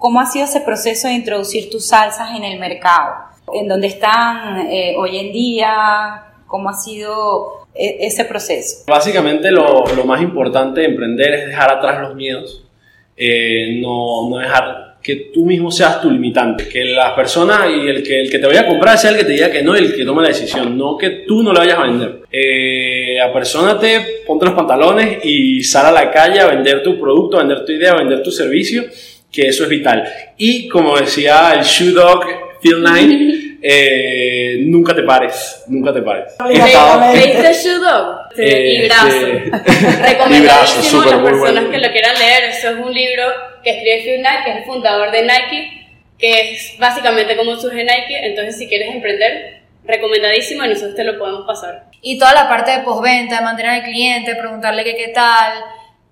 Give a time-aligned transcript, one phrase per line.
[0.00, 3.16] ¿Cómo ha sido ese proceso de introducir tus salsas en el mercado?
[3.52, 6.24] ¿En dónde están eh, hoy en día?
[6.46, 8.84] ¿Cómo ha sido e, ese proceso?
[8.86, 12.64] Básicamente lo, lo, más importante de emprender es dejar atrás los miedos,
[13.14, 18.02] eh, no, no dejar que tú mismo seas tu limitante, que la persona y el
[18.02, 19.94] que, el que te vaya a comprar sea el que te diga que no el
[19.94, 22.20] que tome la decisión, no que tú no le vayas a vender.
[22.32, 27.40] Eh, apersónate, ponte los pantalones y sal a la calle a vender tu producto, a
[27.40, 28.84] vender tu idea, a vender tu servicio,
[29.30, 30.04] que eso es vital.
[30.36, 32.24] Y como decía el Shoe Dog
[32.60, 36.34] Phil Knight, eh, nunca te pares, nunca te pares.
[36.48, 38.20] ¿Leíste Shoe Dog?
[38.38, 39.26] Eh, librazo.
[40.02, 42.44] Recomendadísimo a las personas que lo quieran leer.
[42.44, 43.24] Eso es un libro
[43.62, 47.82] que escribe Phil Knight, que es el fundador de Nike, que es básicamente como surge
[47.82, 48.24] Nike.
[48.24, 51.86] Entonces, si quieres emprender, recomendadísimo y nosotros te lo podemos pasar.
[52.00, 55.52] Y toda la parte de postventa, de mantener al cliente, preguntarle qué, qué tal,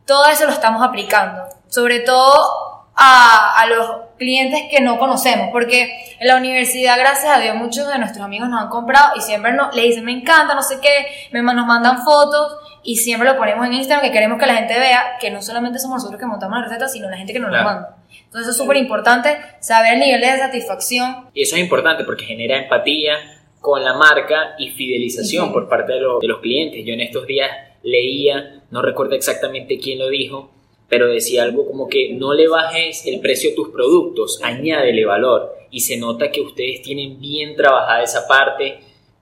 [0.04, 1.44] todo eso lo estamos aplicando.
[1.68, 2.67] Sobre todo
[3.00, 7.86] a, a, los clientes que no conocemos, porque en la universidad, gracias a Dios, muchos
[7.86, 10.80] de nuestros amigos nos han comprado y siempre nos, le dicen, me encanta, no sé
[10.82, 14.56] qué, me, nos mandan fotos y siempre lo ponemos en Instagram que queremos que la
[14.56, 17.38] gente vea que no solamente somos nosotros que montamos la receta, sino la gente que
[17.38, 17.96] nos la manda.
[18.24, 21.28] Entonces es súper importante saber el nivel de satisfacción.
[21.34, 23.14] Y eso es importante porque genera empatía
[23.60, 26.84] con la marca y fidelización por parte de, de los clientes.
[26.84, 27.48] Yo en estos días
[27.84, 30.50] leía, no recuerdo exactamente quién lo dijo,
[30.88, 35.54] pero decía algo como que no le bajes el precio a tus productos, añádele valor.
[35.70, 38.78] Y se nota que ustedes tienen bien trabajada esa parte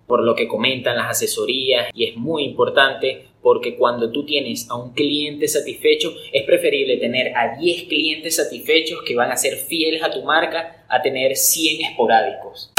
[0.07, 4.77] por lo que comentan las asesorías y es muy importante porque cuando tú tienes a
[4.77, 10.03] un cliente satisfecho es preferible tener a 10 clientes satisfechos que van a ser fieles
[10.03, 12.73] a tu marca a tener 100 esporádicos.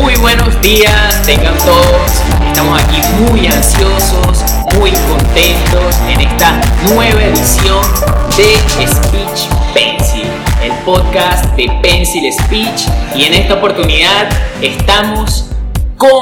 [0.00, 2.22] Muy buenos días, tengan todos.
[2.46, 4.44] Estamos aquí muy ansiosos,
[4.74, 6.60] muy contentos en esta
[6.92, 7.82] nueva edición
[8.36, 10.26] de Speech Pencil,
[10.62, 12.88] el podcast de Pencil Speech.
[13.14, 14.28] Y en esta oportunidad
[14.60, 15.50] estamos
[15.96, 16.20] con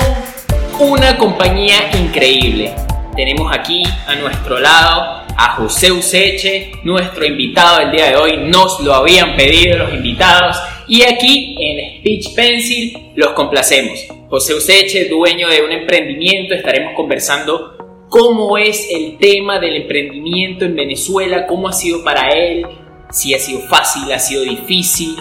[0.79, 2.75] una compañía increíble.
[3.17, 8.37] Tenemos aquí a nuestro lado a José Useche, nuestro invitado del día de hoy.
[8.37, 10.57] Nos lo habían pedido los invitados
[10.87, 14.18] y aquí en Speech Pencil los complacemos.
[14.31, 17.79] José Useche, dueño de un emprendimiento, estaremos conversando
[18.11, 22.67] cómo es el tema del emprendimiento en Venezuela, cómo ha sido para él,
[23.11, 25.17] si ha sido fácil, ha sido difícil,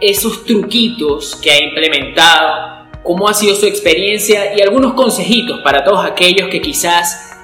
[0.00, 6.04] esos truquitos que ha implementado, cómo ha sido su experiencia y algunos consejitos para todos
[6.04, 7.36] aquellos que quizás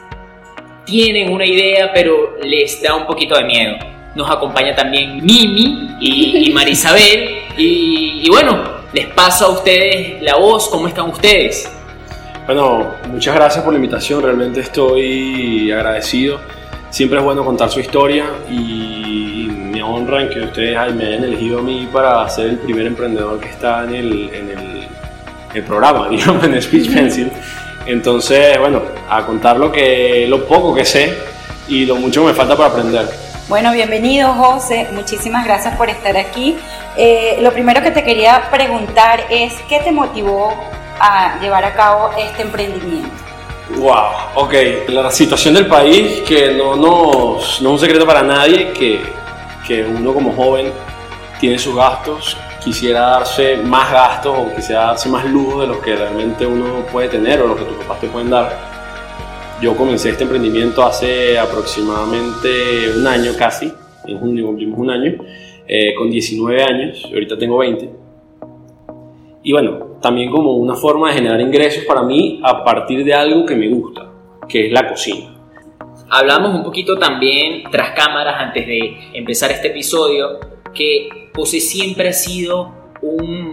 [0.84, 3.76] tienen una idea pero les da un poquito de miedo.
[4.16, 7.40] Nos acompaña también Mimi y, Marisabel.
[7.56, 10.68] Y, y bueno, les paso a ustedes la voz.
[10.68, 11.68] ¿Cómo están ustedes?
[12.46, 14.22] Bueno, muchas gracias por la invitación.
[14.22, 16.38] Realmente estoy agradecido.
[16.90, 21.62] Siempre es bueno contar su historia y me honran que ustedes me hayan elegido a
[21.62, 24.88] mí para ser el primer emprendedor que está en el, en el,
[25.54, 27.32] el programa, digamos, en Speech Pencil.
[27.86, 28.80] Entonces, bueno,
[29.10, 31.12] a contar lo, que, lo poco que sé
[31.66, 33.23] y lo mucho que me falta para aprender.
[33.46, 36.56] Bueno, bienvenido José, muchísimas gracias por estar aquí.
[36.96, 40.54] Eh, lo primero que te quería preguntar es, ¿qué te motivó
[40.98, 43.10] a llevar a cabo este emprendimiento?
[43.76, 44.54] Wow, ok.
[44.88, 49.02] La situación del país, que no, no, es un secreto para nadie, que,
[49.66, 50.72] que uno como joven
[51.38, 55.94] tiene sus gastos, quisiera darse más gastos o quisiera darse más lujo de los que
[55.94, 58.73] realmente uno puede tener o lo que tus papás te pueden dar
[59.64, 63.72] yo comencé este emprendimiento hace aproximadamente un año casi,
[64.06, 65.14] en junio cumplimos un año,
[65.66, 67.88] eh, con 19 años, ahorita tengo 20.
[69.42, 73.46] Y bueno, también como una forma de generar ingresos para mí a partir de algo
[73.46, 74.06] que me gusta,
[74.46, 75.34] que es la cocina.
[76.10, 80.40] Hablamos un poquito también tras cámaras antes de empezar este episodio,
[80.74, 82.70] que José siempre ha sido
[83.00, 83.43] un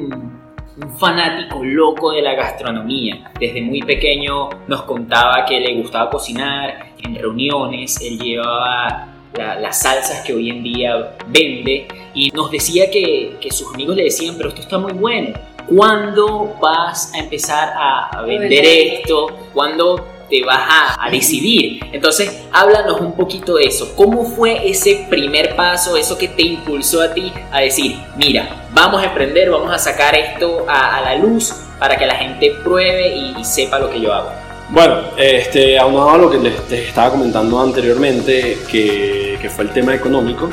[0.83, 3.31] un fanático loco de la gastronomía.
[3.39, 10.25] Desde muy pequeño nos contaba que le gustaba cocinar, en reuniones él llevaba las salsas
[10.25, 14.49] que hoy en día vende y nos decía que, que, sus amigos le decían, pero
[14.49, 15.33] esto está muy bueno.
[15.73, 19.27] ¿Cuándo vas a empezar a, vender esto?
[19.53, 21.81] ¿Cuándo te vas a, a, decidir.
[21.91, 23.93] Entonces, háblanos un poquito de eso.
[23.95, 29.01] ¿Cómo fue ese primer paso, eso que te impulsó a ti a decir, mira, vamos
[29.01, 33.43] a emprender, vamos a sacar esto a, la luz para que la gente pruebe y,
[33.43, 34.31] sepa lo que yo hago?
[34.69, 39.93] Bueno, este, aunado a lo que les, estaba comentando anteriormente, que, que fue el tema
[39.93, 40.49] económico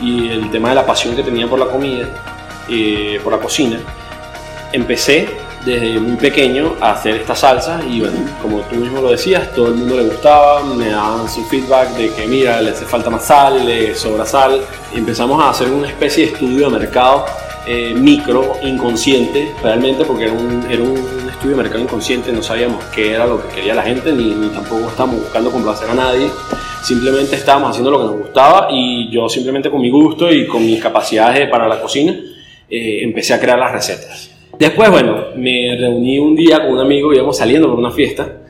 [0.00, 2.08] y el tema de la pasión que tenía por la comida,
[2.70, 3.80] y por la cocina,
[4.72, 5.28] empecé
[5.64, 9.68] desde muy pequeño a hacer esta salsa y bueno, como tú mismo lo decías, todo
[9.68, 13.26] el mundo le gustaba, me daban su feedback de que mira, le hace falta más
[13.26, 14.60] sal, le sobra sal.
[14.94, 17.26] Y empezamos a hacer una especie de estudio de mercado
[17.66, 22.82] eh, micro, inconsciente, realmente, porque era un, era un estudio de mercado inconsciente, no sabíamos
[22.86, 26.30] qué era lo que quería la gente, ni, ni tampoco estábamos buscando complacer a nadie,
[26.82, 30.64] simplemente estábamos haciendo lo que nos gustaba y yo simplemente con mi gusto y con
[30.64, 32.12] mis capacidades para la cocina
[32.68, 34.29] eh, empecé a crear las recetas.
[34.60, 38.42] Después, bueno, me reuní un día con un amigo, íbamos saliendo por una fiesta,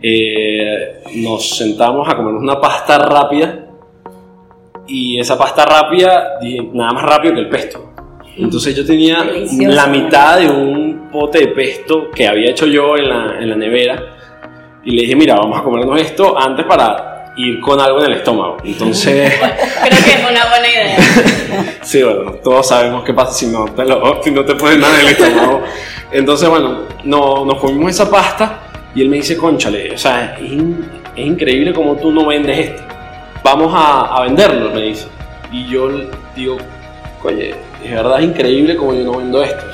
[0.00, 3.66] eh, nos sentamos a comernos una pasta rápida.
[4.86, 6.38] Y esa pasta rápida,
[6.72, 7.92] nada más rápido que el pesto.
[8.36, 9.26] Entonces yo tenía
[9.62, 13.56] la mitad de un pote de pesto que había hecho yo en la, en la
[13.56, 14.00] nevera.
[14.84, 17.07] Y le dije, mira, vamos a comernos esto antes para
[17.38, 18.58] ir con algo en el estómago.
[18.64, 19.32] Entonces...
[19.38, 20.96] Creo que es una buena idea.
[21.82, 25.00] sí, bueno, todos sabemos qué pasa si no te, lo, si no te pones nada
[25.00, 25.62] en el estómago.
[26.10, 28.60] Entonces, bueno, no, nos comimos esa pasta
[28.94, 30.50] y él me dice, conchale, o sea, es,
[31.16, 32.82] es increíble cómo tú no vendes esto.
[33.44, 35.06] Vamos a, a venderlo, me dice.
[35.52, 35.88] Y yo
[36.34, 36.58] digo,
[37.22, 39.64] oye, es verdad es increíble como yo no vendo esto.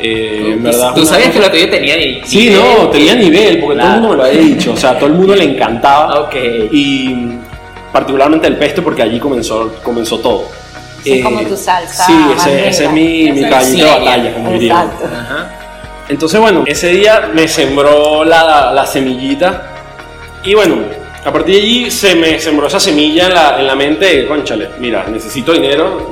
[0.00, 2.22] Eh, en verdad, ¿Tú sabías que lo tuyo tenía nivel?
[2.24, 4.72] Sí, no, tenía nivel, porque todo el mundo me lo había dicho.
[4.72, 6.20] O sea, todo el mundo le encantaba.
[6.20, 6.36] Ok.
[6.70, 7.28] Y
[7.92, 10.44] particularmente el pesto, porque allí comenzó, comenzó todo.
[11.04, 12.06] Es como tu salsa.
[12.06, 14.86] Sí, ese, ese es mi, mi caballito de batalla, como diría.
[16.08, 19.74] Entonces, bueno, ese día me sembró la, la semillita.
[20.44, 20.76] Y bueno,
[21.24, 24.26] a partir de allí se me sembró esa semilla en la, en la mente de,
[24.26, 26.08] conchale, mira, necesito dinero,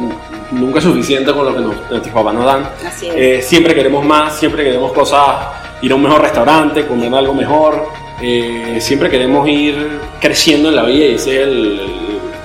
[0.57, 2.71] nunca es suficiente con lo que nuestros papás nos dan.
[3.03, 5.47] Eh, siempre queremos más, siempre queremos cosas,
[5.83, 7.87] ir a un mejor restaurante, comer algo mejor,
[8.23, 11.49] eh, siempre queremos ir creciendo en la vida y esa es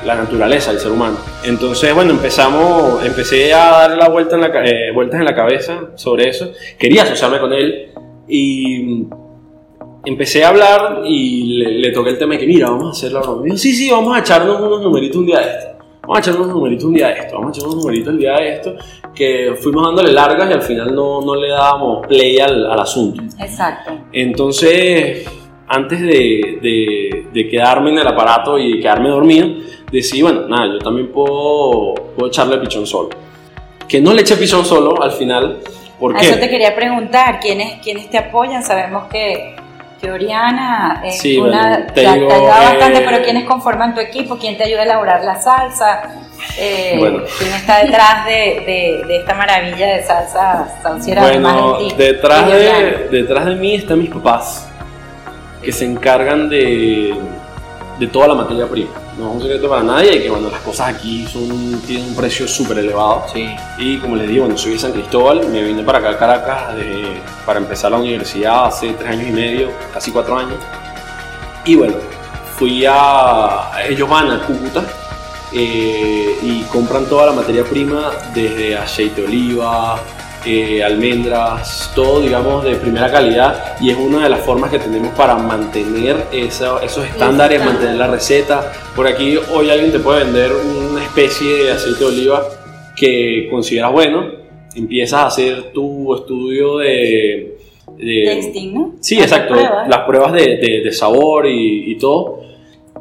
[0.05, 1.17] la naturaleza del ser humano.
[1.43, 5.91] Entonces, bueno, empezamos, empecé a dar la vuelta en la, eh, vueltas en la cabeza
[5.95, 7.91] sobre eso, quería asociarme con él
[8.27, 9.05] y
[10.05, 13.21] empecé a hablar y le, toqué el tema de que, mira, vamos a hacer la
[13.21, 13.57] broma.
[13.57, 15.80] sí, sí, vamos a echarnos unos numeritos un día de esto.
[16.11, 17.35] Vamos a echarnos unos numeritos un día de esto.
[17.35, 18.75] Vamos a echarnos unos numeritos el día de esto.
[19.15, 23.23] Que fuimos dándole largas y al final no, no le dábamos play al, al, asunto.
[23.39, 23.97] Exacto.
[24.11, 25.25] Entonces,
[25.69, 29.47] antes de, de, de, quedarme en el aparato y quedarme dormido,
[29.89, 33.11] decidí, bueno, nada, yo también puedo, puedo echarle pichón solo.
[33.87, 35.59] Que no le eché pichón solo al final.
[35.97, 36.27] ¿Por qué?
[36.27, 38.61] Eso te quería preguntar, ¿quiénes, ¿quiénes te apoyan?
[38.63, 39.55] Sabemos que
[40.01, 44.37] que Oriana es una, te, ayuda bastante, pero ¿quiénes conforman tu equipo?
[44.37, 46.01] ¿Quién te ayuda a elaborar la salsa?
[46.57, 46.99] Eh,
[47.37, 51.21] ¿Quién está detrás de, de, esta maravilla de salsa salsiera?
[51.21, 54.67] Bueno, detrás, de, detrás de mí están mis papás,
[55.61, 57.15] que se encargan de,
[58.01, 58.89] de toda la materia prima
[59.21, 62.47] no es un secreto para nadie que bueno, las cosas aquí son, tienen un precio
[62.47, 63.25] súper elevado.
[63.31, 63.47] Sí.
[63.77, 66.75] Y como les digo, bueno, soy de San Cristóbal, me vine para acá a Caracas
[67.45, 70.55] para empezar la universidad hace tres años y medio, casi cuatro años.
[71.65, 71.95] Y bueno,
[72.57, 73.71] fui a.
[73.87, 74.83] Ellos van a Cúcuta
[75.53, 79.99] eh, y compran toda la materia prima desde aceite de oliva,
[80.45, 85.13] eh, almendras, todo digamos de primera calidad y es una de las formas que tenemos
[85.15, 88.71] para mantener esos estándares, mantener la receta.
[88.95, 92.43] Por aquí hoy alguien te puede vender una especie de aceite de oliva
[92.95, 94.31] que consideras bueno,
[94.75, 97.57] empiezas a hacer tu estudio de...
[97.97, 98.95] de ¿no?
[98.99, 102.41] Sí, exacto, las pruebas de, de, sabor y, y todo.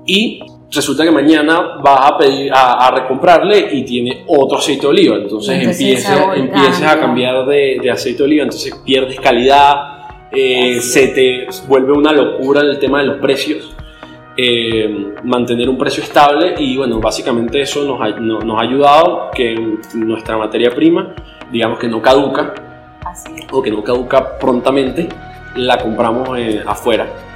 [0.07, 5.17] Y resulta que mañana vas a pedir a, recomprarle y tiene otro aceite de oliva.
[5.17, 11.93] Entonces, empiezas, a cambiar de, aceite de oliva, entonces pierdes calidad, eh, se te vuelve
[11.93, 13.75] una locura el tema de los precios.
[14.37, 19.55] Eh, mantener un precio estable y bueno, básicamente eso nos ha, nos ha ayudado que
[19.95, 21.15] nuestra materia prima,
[21.53, 22.55] digamos que no caduca
[23.51, 25.09] o que no caduca prontamente,
[25.57, 27.30] la compramos eh, afuera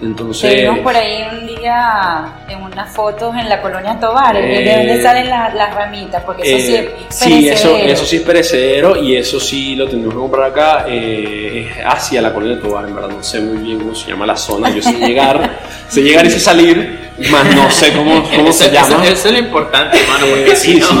[0.00, 0.62] entonces.
[0.62, 5.02] Vimos por ahí un día en unas fotos en la colonia Tobar, ¿de dónde eh,
[5.02, 6.22] salen las, ramitas?
[6.24, 7.40] Porque eso sí es eh, perecedero.
[7.40, 11.70] Sí, eso, eso sí es perecedero y eso sí lo tenemos que comprar acá, eh,
[11.84, 14.70] hacia la colonia Tobar, en verdad no sé muy bien cómo se llama la zona,
[14.70, 19.04] yo sé llegar, sé llegar y sé salir, más no sé cómo, cómo se llama.
[19.04, 20.96] Eso, es lo importante, hermano, porque sí, sí.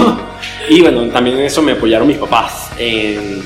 [0.70, 3.42] Y bueno, también en eso me apoyaron mis papás, en,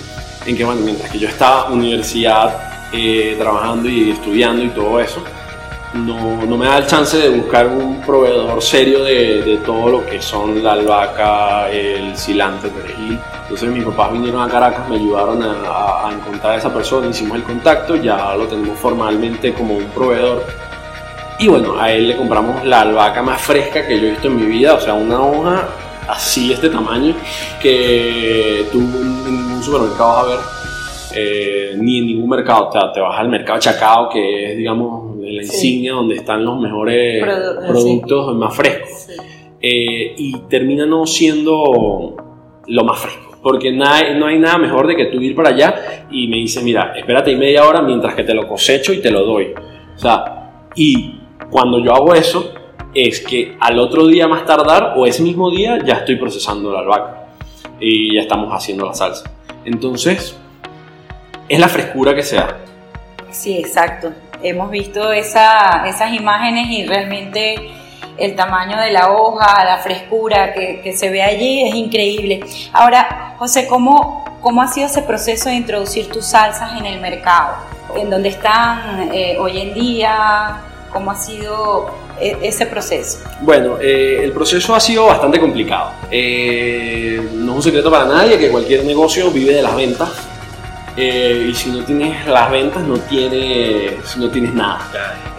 [0.47, 2.73] en que bueno, mientras que yo estaba en universidad
[3.38, 5.25] trabajando y estudiando y todo eso,
[5.94, 10.06] no, no, me da el chance de buscar un proveedor serio de, de, todo lo
[10.06, 13.18] que son la albahaca, el cilantro, el perejil.
[13.42, 17.42] Entonces mis papás vinieron a Caracas, me ayudaron a, encontrar a esa persona, hicimos el
[17.42, 20.46] contacto, ya lo tenemos formalmente como un proveedor.
[21.38, 24.37] Y bueno, a él le compramos la albahaca más fresca que yo he visto en
[24.37, 25.68] mi vida, o sea, una hoja
[26.08, 27.14] así, este tamaño,
[27.61, 30.38] que tú en un supermercado vas a ver
[31.14, 32.70] eh, ni en ningún mercado.
[32.70, 37.23] Te, te, vas al mercado Chacao, que es, digamos, la insignia donde están los mejores
[37.69, 39.09] productos más frescos.
[39.61, 42.17] Eh, y termina no siendo
[42.67, 43.37] lo más fresco.
[43.43, 46.37] Porque no hay, no hay nada mejor de que tú ir para allá y me
[46.37, 49.52] dices, mira, espérate media hora mientras que te lo cosecho y te lo doy.
[49.95, 52.52] O sea, y cuando yo hago eso,
[52.95, 56.81] es que al otro día más tardar o ese mismo día ya estoy procesando la
[56.81, 57.26] albahaca
[57.81, 59.31] y ya estamos haciendo la salsa.
[59.64, 60.37] Entonces,
[61.49, 62.59] es la frescura que se da.
[63.31, 64.12] Sí, exacto.
[64.42, 67.72] Hemos visto esa, esas imágenes y realmente
[68.18, 72.40] el tamaño de la hoja, la frescura que, que, se ve allí es increíble.
[72.72, 77.56] Ahora, José, ¿cómo, ¿cómo ha sido ese proceso de introducir tus salsas en el mercado?
[77.96, 80.61] ¿En dónde están eh, hoy en día?
[80.92, 83.18] ¿Cómo ha sido e, ese proceso?
[83.40, 85.92] Bueno, eh, el proceso ha sido bastante complicado.
[86.11, 90.11] Eh, no es un secreto para nadie que cualquier negocio vive de las ventas.
[90.96, 94.80] Eh, y si no tienes las ventas, no tienes, no tienes nada.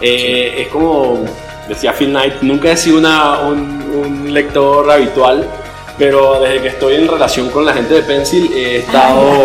[0.00, 1.24] Es como
[1.68, 5.48] decía Phil Knight, nunca he sido una, un, lector habitual,
[5.96, 9.44] pero desde que estoy en relación con la gente de Pencil he estado,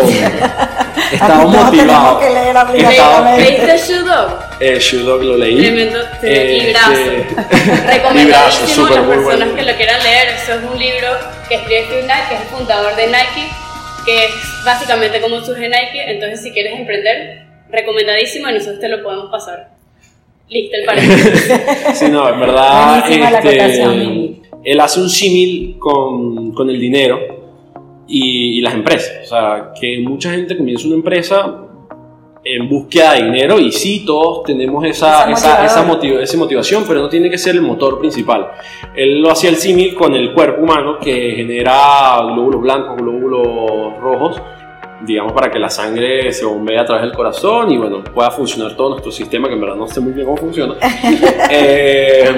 [1.12, 2.18] he estado motivado.
[2.18, 2.56] Que leer
[3.36, 4.38] ¿Leíste Shoe Dog?
[4.58, 5.58] Eh, Shoe Dog lo leí.
[5.58, 6.90] Tremendo, eh, librazo.
[7.86, 10.28] Recomendadísimo a las personas que lo quieran leer.
[10.42, 11.08] Eso es un libro
[11.48, 13.50] que escribe Phil Knight, que es el fundador de Nike,
[14.04, 16.10] que es básicamente como surge Nike.
[16.10, 19.70] Entonces, si quieres emprender, recomendadísimo y nosotros te lo podemos pasar.
[20.48, 21.52] Listo el paréntesis.
[21.94, 23.04] sí, no, en verdad.
[23.08, 27.18] Este, él hace un símil con, con, el dinero
[28.08, 29.24] y, las empresas.
[29.24, 31.69] O sea, que mucha gente comienza una empresa
[32.42, 35.82] en búsqueda de dinero y sí, todos tenemos esa, esa, esa,
[36.36, 38.52] motivación, pero no tiene que ser el motor principal.
[38.94, 44.42] Él lo hacía el símil con el cuerpo humano que genera glóbulos blancos, glóbulos rojos
[45.02, 48.76] digamos, para que la sangre se bombee a través del corazón y, bueno, pueda funcionar
[48.76, 50.74] todo nuestro sistema, que en verdad no sé muy bien cómo funciona.
[51.52, 52.30] Eh,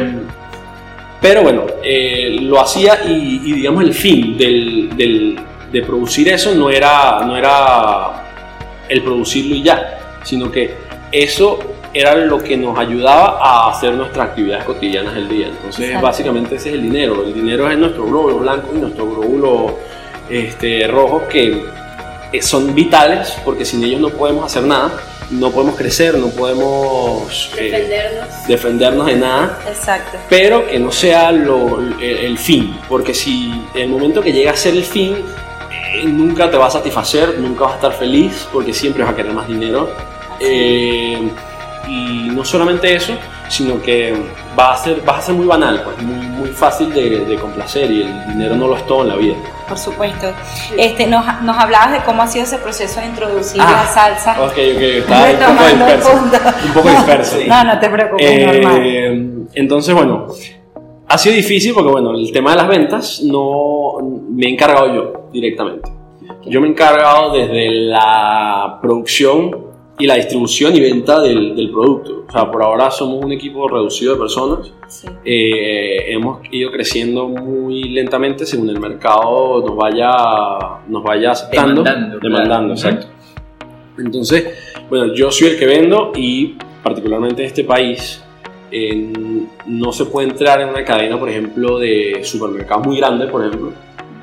[1.20, 5.38] pero bueno, eh, lo hacía y, digamos, el fin del, del,
[5.70, 8.31] de producir eso no era, no era
[8.92, 10.74] el producirlo y ya, sino que
[11.10, 11.58] eso
[11.94, 15.48] era lo que nos ayudaba a hacer nuestras actividades cotidianas del día.
[15.48, 17.22] Entonces, básicamente ese es el dinero.
[17.22, 19.78] El dinero es nuestro glóbulo blanco y nuestro glóbulo
[20.30, 21.64] este, rojo que
[22.32, 24.92] eh, son vitales porque sin ellos no podemos hacer nada,
[25.30, 28.16] no podemos crecer, no podemos eh,
[28.48, 29.06] defendernos.
[29.06, 29.58] de nada.
[29.68, 30.18] Exacto.
[30.30, 34.74] Pero que no sea lo, el, fin, porque si el momento que llega a ser
[34.74, 35.16] el fin,
[35.92, 39.16] eh, nunca te va a satisfacer, nunca vas a estar feliz, porque siempre vas a
[39.16, 39.88] querer más dinero.
[40.40, 43.14] y no solamente eso,
[43.48, 44.14] sino que
[44.58, 47.90] va a ser, va a ser muy banal, pues muy, muy fácil de, de complacer
[47.90, 49.34] y el dinero no lo es todo en la vida
[49.72, 50.26] por supuesto.
[50.76, 54.32] Este, nos, nos, hablabas de cómo ha sido ese proceso de introducir la salsa.
[54.42, 56.12] Ok, ok, estaba un poco disperso.
[56.66, 57.36] Un poco disperso.
[57.46, 59.48] No, no te preocupes, eh, normal.
[59.54, 60.26] Entonces, bueno,
[61.12, 63.98] ha sido difícil porque, bueno, el tema de las ventas no
[64.30, 65.90] me he encargado yo directamente.
[66.46, 72.24] Yo me he encargado desde la producción y la distribución y venta del, del, producto.
[72.26, 74.72] O sea, por ahora somos un equipo reducido de personas.
[75.22, 80.10] Eh, hemos ido creciendo muy lentamente según el mercado nos vaya,
[80.88, 81.82] nos vaya aceptando.
[81.82, 82.18] Demandando.
[82.20, 83.08] Demandando, exacto.
[83.98, 84.46] Entonces,
[84.88, 88.24] bueno, yo soy el que vendo y particularmente en este país
[89.66, 93.72] no se puede entrar en una cadena, por ejemplo, de supermercados muy grande, por ejemplo,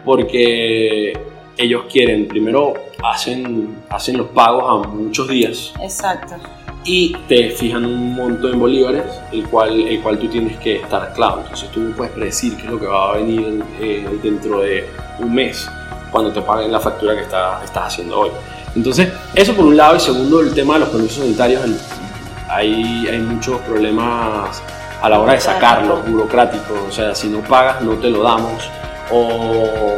[0.04, 1.14] porque
[1.58, 5.74] ellos quieren, primero hacen, hacen los pagos a muchos días.
[5.82, 6.36] Exacto.
[6.86, 11.14] Y te fijan un monto en bolívares, el cual, el cual tú tienes que estar
[11.14, 11.42] claro.
[11.42, 14.86] Entonces tú puedes predecir qué es lo que va a venir eh, dentro de
[15.20, 15.70] un mes,
[16.12, 18.30] cuando te paguen la factura que está, estás haciendo hoy.
[18.76, 19.96] Entonces, eso por un lado.
[19.96, 21.62] Y segundo, el tema de los permisos sanitarios.
[22.50, 24.62] Hay, hay muchos problemas
[25.02, 26.80] a la hora de sacarlos, burocráticos.
[26.88, 28.70] O sea, si no pagas, no te lo damos.
[29.12, 29.98] O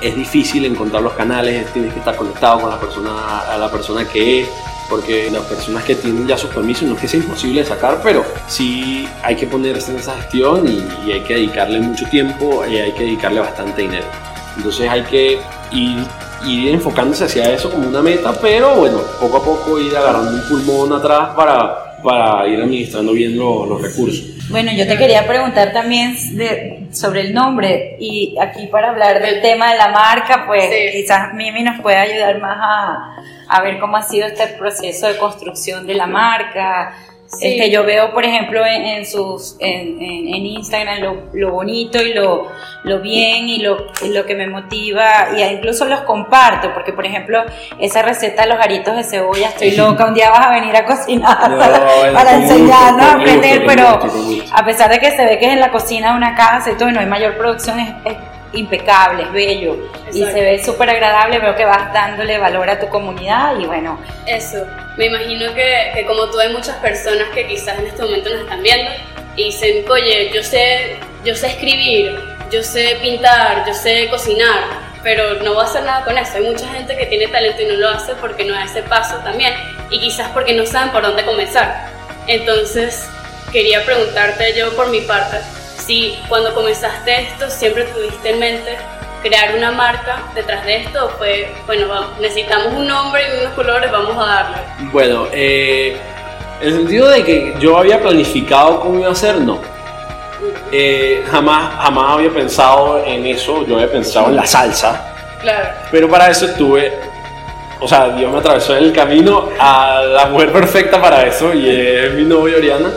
[0.00, 4.06] es difícil encontrar los canales, tienes que estar conectado con la persona, a la persona
[4.06, 4.48] que es,
[4.88, 8.00] porque las personas que tienen ya sus permisos no es que sea imposible de sacar,
[8.02, 12.76] pero sí hay que ponerse en esa gestión y, hay que dedicarle mucho tiempo y
[12.76, 14.06] hay que dedicarle bastante dinero.
[14.56, 15.40] Entonces hay que
[15.72, 16.04] ir,
[16.44, 20.42] ir enfocándose hacia eso como una meta, pero bueno, poco a poco ir agarrando un
[20.48, 24.36] pulmón atrás para, para ir administrando bien los recursos.
[24.48, 29.40] Bueno, yo te quería preguntar también de, sobre el nombre y aquí para hablar del
[29.40, 33.16] tema de la marca, pues quizás Mimi nos puede ayudar más a,
[33.48, 36.94] a, ver cómo ha sido este proceso de construcción de la marca,
[37.40, 42.48] Este, yo veo, por ejemplo, en, sus, en, en, Instagram lo, lo, bonito y lo,
[42.84, 47.44] lo bien y lo, lo, que me motiva y incluso los comparto, porque por ejemplo,
[47.78, 50.84] esa receta de los aritos de cebolla, estoy loca, un día vas a venir a
[50.84, 53.98] cocinar para, enseñarnos a aprender, pero
[54.52, 56.74] a pesar de que se ve que es en la cocina de una casa y
[56.76, 58.16] todo, y no hay mayor producción, es
[58.56, 59.76] impecable, es bello
[60.12, 64.00] y se ve súper agradable, veo que vas dándole valor a tu comunidad y bueno.
[64.26, 64.64] Eso,
[64.96, 68.40] me imagino que, que, como tú hay muchas personas que quizás en este momento nos
[68.40, 68.90] están viendo
[69.36, 72.18] y dicen, oye, yo sé, yo sé escribir,
[72.50, 76.36] yo sé pintar, yo sé cocinar, pero no voy a hacer nada con eso.
[76.36, 79.16] Hay mucha gente que tiene talento y no lo hace porque no da ese paso
[79.18, 79.54] también
[79.90, 81.86] y quizás porque no saben por dónde comenzar.
[82.26, 83.08] Entonces,
[83.52, 85.38] quería preguntarte yo por mi parte,
[85.86, 88.76] si cuando comenzaste esto siempre tuviste en mente
[89.22, 91.86] crear una marca detrás de esto, fue, bueno,
[92.20, 94.56] necesitamos un nombre y unos colores, vamos a darle.
[94.92, 95.96] Bueno, eh,
[96.60, 99.60] en el sentido de que yo había planificado cómo iba a ser, no.
[100.70, 105.12] Eh, jamás, jamás había pensado en eso, yo había pensado en la salsa.
[105.40, 105.68] Claro.
[105.90, 106.92] Pero para eso estuve,
[107.80, 112.12] o sea, Dios me atravesó el camino a la mujer perfecta para eso y es
[112.12, 112.90] mi novia Oriana.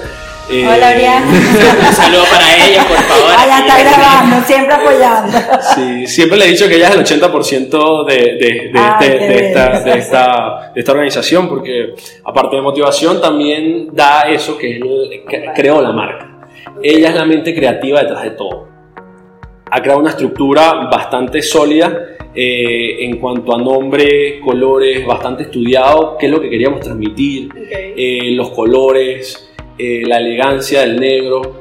[0.52, 1.28] Hola, Oriana.
[1.90, 3.32] Un saludo para ella, por favor.
[3.38, 5.38] Allá está grabando, siempre apoyando.
[5.76, 9.48] Sí, siempre le he dicho que ella es el 80% de, de, de, este, de,
[9.48, 15.22] esta, de, esta, de esta organización, porque aparte de motivación, también da eso que, es
[15.30, 16.48] que creó la marca.
[16.82, 18.68] Ella es la mente creativa detrás de todo.
[19.70, 26.26] Ha creado una estructura bastante sólida eh, en cuanto a nombre, colores, bastante estudiado, qué
[26.26, 29.49] es lo que queríamos transmitir, eh, los colores,
[29.80, 31.56] eh, la elegancia del negro,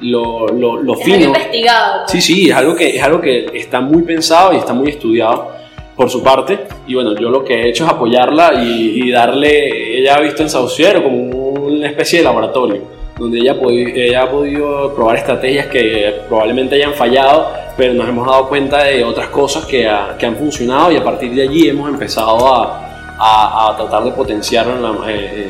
[0.00, 1.26] lo, lo, lo fino.
[1.26, 2.08] investigado.
[2.08, 5.50] Sí, sí, es algo, que, es algo que está muy pensado y está muy estudiado
[5.94, 6.60] por su parte.
[6.86, 10.48] Y bueno, yo lo que he hecho es apoyarla y, darle, ella ha visto en
[10.48, 12.82] Sauciero como una especie de laboratorio,
[13.18, 18.48] donde ella, ella ha podido probar estrategias que probablemente hayan fallado, pero nos hemos dado
[18.48, 22.54] cuenta de otras cosas que, que han funcionado y a partir de allí hemos empezado
[22.54, 25.48] a, a, tratar de potenciar en, eh, eh,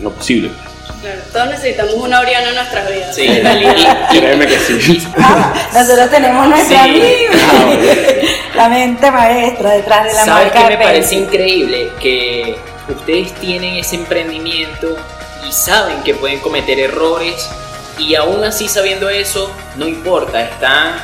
[0.00, 0.50] lo posible.
[1.06, 3.14] Claro, todos necesitamos una Oriana en nuestras vidas.
[3.14, 4.08] Sí, en realidad.
[4.10, 5.06] Créeme que sí.
[5.16, 7.26] Ah, nosotros tenemos nuestra sí.
[7.32, 7.76] Ah,
[8.56, 11.92] la mente maestra detrás de la ¿Sabes qué me parece increíble?
[12.00, 12.56] Que
[12.88, 14.96] ustedes tienen ese emprendimiento
[15.48, 17.48] y saben que pueden cometer errores
[18.00, 20.96] y aún así sabiendo eso, no importa, están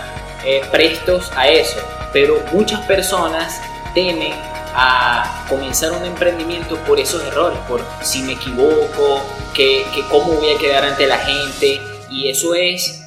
[0.44, 1.78] eh, prestos a eso.
[2.12, 3.60] Pero muchas personas
[3.94, 4.32] temen
[4.74, 9.20] a comenzar un emprendimiento por esos errores, por si me equivoco,
[9.54, 11.80] que, cómo voy a quedar ante la gente.
[12.10, 13.02] Y eso es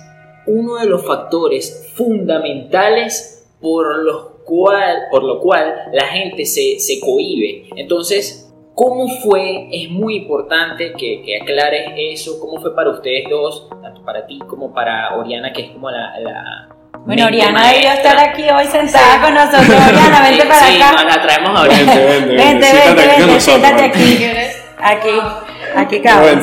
[0.46, 7.00] uno de los factores fundamentales por los cual, por lo cual la gente se, se
[7.00, 7.68] cohibe.
[7.76, 9.68] Entonces, ¿cómo fue?
[9.72, 12.40] Es muy importante que, que, aclares eso.
[12.40, 16.75] ¿Cómo fue para ustedes dos, tanto para ti como para Oriana, que es como la
[17.06, 19.70] bueno, Oriana debió estar aquí hoy sentada con nosotros.
[19.70, 20.98] Oriana, vente para sí, acá.
[20.98, 21.74] Sí, la traemos ahora.
[21.76, 24.26] Vente, vente, vente, vente, vente, siéntate aquí.
[24.78, 25.22] Aquí,
[25.76, 26.40] aquí cabes.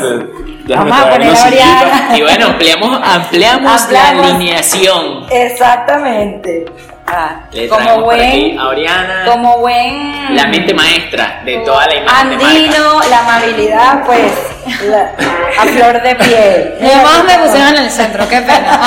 [0.69, 2.09] Vamos a poner a Oriana.
[2.17, 5.27] Y bueno, ampliamos, ampliamos, la alineación.
[5.31, 6.67] Exactamente.
[7.15, 13.01] Ah, como buen, a Oriana, como buen la mente maestra de toda la imagen andino,
[13.11, 14.33] la amabilidad, pues
[15.59, 16.75] a flor de piel.
[16.81, 18.81] Además me pusieron en el centro, qué pena.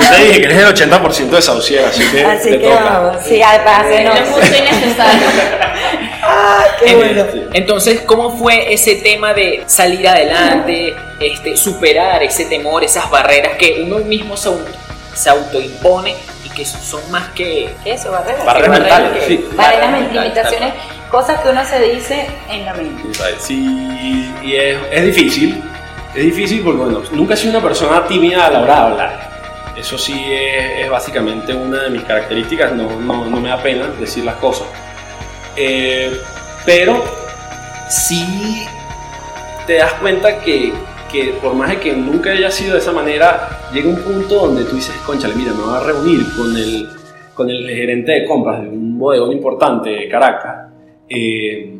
[0.10, 3.84] Te dije que eres el 80% de Saucier, así que así que vamos, sí, además
[4.02, 4.40] no.
[4.42, 5.26] Es necesario.
[6.22, 7.26] ah, qué bueno.
[7.52, 13.82] Entonces, ¿cómo fue ese tema de salir adelante, este, superar ese temor, esas barreras que
[13.84, 14.50] uno mismo se,
[15.12, 16.16] se autoimpone
[16.60, 17.74] que son más que...
[17.84, 18.44] Eso, barreras.
[18.44, 19.48] Barreras mentales, sí.
[19.56, 20.74] Barreras, limitaciones,
[21.10, 23.02] cosas que uno se dice en la mente.
[23.38, 25.62] Sí, y es, es difícil.
[26.14, 29.30] Es difícil porque, bueno, nunca he sido una persona tímida a la hora de hablar.
[29.76, 33.86] Eso sí es, es básicamente una de mis características, no, no, no, me da pena
[33.98, 34.66] decir las cosas.
[35.56, 36.20] Eh,
[36.66, 37.02] pero
[37.88, 38.66] sí
[39.66, 40.74] te das cuenta que,
[41.10, 44.64] que por más de que nunca haya sido de esa manera, llega un punto donde
[44.64, 46.88] tú dices, conchale, mira, me voy a reunir con el,
[47.34, 50.68] con el gerente de compras de un bodegón importante de Caracas.
[51.08, 51.78] Eh,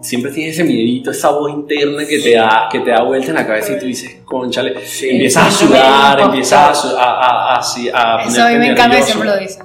[0.00, 3.34] siempre tienes ese miedito, esa voz interna que te da, que te da vuelta en
[3.34, 8.42] la cabeza y tú dices, conchale, empiezas a sudar, empiezas a, a, a, a, Eso
[8.42, 9.64] a mí me encanta que siempre lo dicen.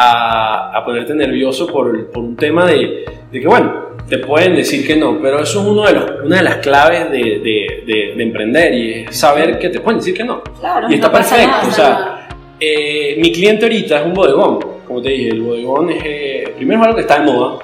[0.00, 4.96] A, ponerte nervioso por, por un tema de, de que, bueno, te pueden decir que
[4.96, 8.72] no, pero eso es uno de los, una de las claves de, de, de, emprender
[8.74, 10.42] y es saber que te pueden decir que no.
[10.60, 11.68] Claro, y está perfecto.
[11.68, 14.58] o sea, eh, mi cliente ahorita es un bodegón.
[14.86, 17.58] Como te dije, el bodegón es, eh, primero es algo que está de moda.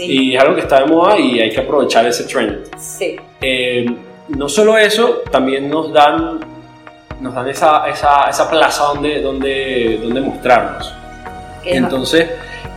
[0.00, 2.64] Y es algo que está de moda y hay que aprovechar ese trend.
[2.76, 3.16] Sí.
[3.40, 3.86] Eh,
[4.28, 6.40] no solo eso, también nos dan,
[7.20, 10.92] nos dan esa, esa, esa plaza donde, donde, donde mostrarnos.
[11.66, 12.28] Entonces,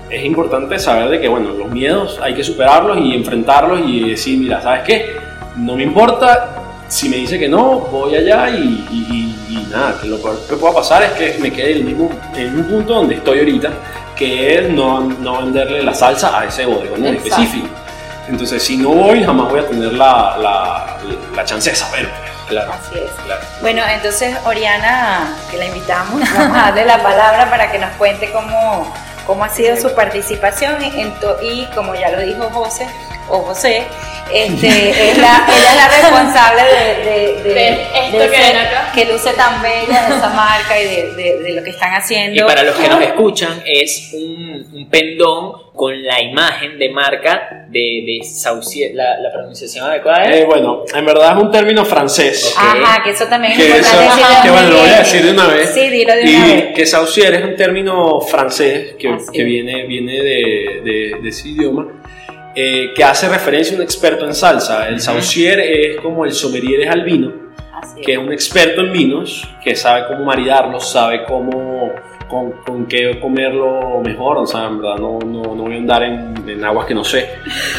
[0.09, 4.39] es importante saber de que, bueno, los miedos hay que superarlos y enfrentarlos y decir,
[4.39, 5.15] mira, ¿sabes qué?
[5.55, 6.55] No me importa,
[6.87, 11.11] si me dice que no, voy allá y, nada, que lo que pueda pasar es
[11.11, 13.69] que me quede en el mismo, en punto donde estoy ahorita,
[14.15, 17.67] que es no, no venderle la salsa a ese bodegón en específico.
[18.27, 20.97] Entonces, si no voy, jamás voy a tener la, la,
[21.35, 22.09] la chance de saber.
[22.49, 22.73] Claro.
[22.73, 23.11] Así es.
[23.25, 23.41] Claro.
[23.61, 28.31] Bueno, entonces, Oriana, que la invitamos, vamos a darle la palabra para que nos cuente
[28.31, 28.93] cómo,
[29.25, 32.87] cómo ha sido su participación en y como ya lo dijo José,
[33.29, 33.85] o José,
[34.33, 37.87] este, es la, ella es la responsable de, de,
[38.93, 42.41] que, luce tan bella esa marca y de, lo que están haciendo.
[42.41, 47.65] Y para los que nos escuchan, es un, un pendón con la imagen de marca
[47.69, 50.41] de, de Saucier, la, la, pronunciación adecuada es.
[50.41, 52.53] Eh, bueno, en verdad es un término francés.
[52.57, 55.69] Ajá, que eso también es importante Que bueno, lo voy a decir de una vez.
[55.69, 60.21] Sí, dilo de una y Que Saucier es un término francés que, que viene, viene
[60.21, 61.87] de, de, de ese idioma
[62.55, 64.89] eh, que hace referencia a un experto en salsa.
[64.89, 67.31] El saucier es como el sommelier al vino,
[68.03, 71.93] que es un experto en vinos, que sabe cómo maridarlos, sabe cómo
[72.29, 76.03] con, con, qué comerlo mejor, o sea, en verdad no, no, no voy a andar
[76.03, 77.29] en, en, aguas que no sé.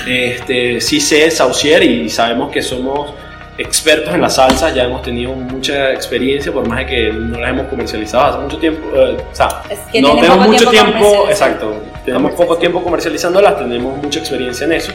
[0.06, 3.12] Este, sí sé saucier y sabemos que somos
[3.56, 7.50] expertos en la salsa, ya hemos tenido mucha experiencia, por más de que no las
[7.50, 8.88] hemos comercializado hace mucho tiempo.
[8.94, 9.62] Eh, o sea,
[10.00, 14.92] no tenemos mucho tiempo, exacto, tenemos poco tiempo comercializándolas, tenemos mucha experiencia en eso,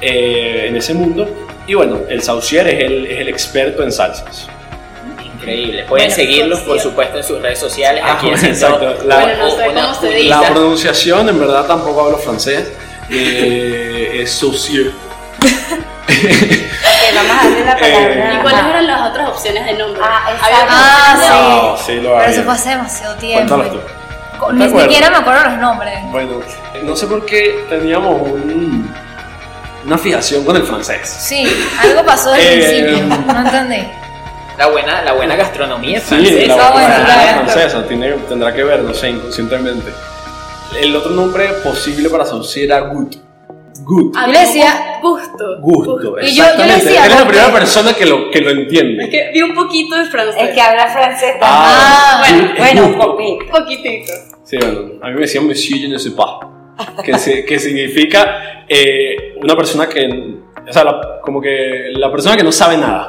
[0.00, 1.28] eh, en ese mundo.
[1.66, 4.48] Y bueno, el Saucier es el, es el experto en salsas.
[5.46, 5.84] Increíble.
[5.84, 8.02] Pueden seguirlos, por supuesto, en sus redes sociales.
[8.04, 8.96] Ah, aquí exacto.
[9.04, 12.72] La, la, pronunciación, en verdad, tampoco hablo francés.
[13.08, 14.90] Eh, es Saucier.
[17.14, 18.34] vamos a darle la palabra.
[18.34, 20.02] ¿Y cuáles eran las otras opciones de nombre?
[20.04, 20.66] Ah, exacto.
[20.68, 21.92] Ah, sí.
[22.02, 23.64] Pero eso fue hace demasiado tiempo.
[24.52, 25.94] Ni siquiera me acuerdo los nombres.
[26.10, 26.40] Bueno,
[26.82, 28.92] no sé por qué teníamos un,
[29.84, 31.08] una fijación con el francés.
[31.08, 31.46] Sí,
[31.78, 33.32] algo pasó desde el eh, principio.
[33.32, 34.05] No entendí.
[34.58, 36.40] La buena, la buena gastronomía francesa.
[36.40, 39.92] Sí, la buena francesa tiene, tendrá que ver, no sé, inconscientemente.
[40.80, 43.16] El otro nombre posible para Saucy era Gut.
[43.84, 44.14] Good.
[44.14, 45.60] yo le decía gusto.
[45.60, 47.04] Gusto, Y yo, yo le decía.
[47.04, 49.04] Eres la primera persona que lo, que lo entiende.
[49.04, 50.42] Es que vi un poquito de francés.
[50.42, 52.50] Es que habla francés ah, también.
[52.50, 53.44] Ah, bueno, bueno, poquito.
[53.50, 54.12] Poquitito.
[54.44, 56.55] Sí, bueno, a mí me decían Monsieur je ne sais pas.
[57.02, 60.36] Que, que significa eh, una persona que
[60.68, 60.84] o sea,
[61.22, 63.08] como que la persona que no sabe nada.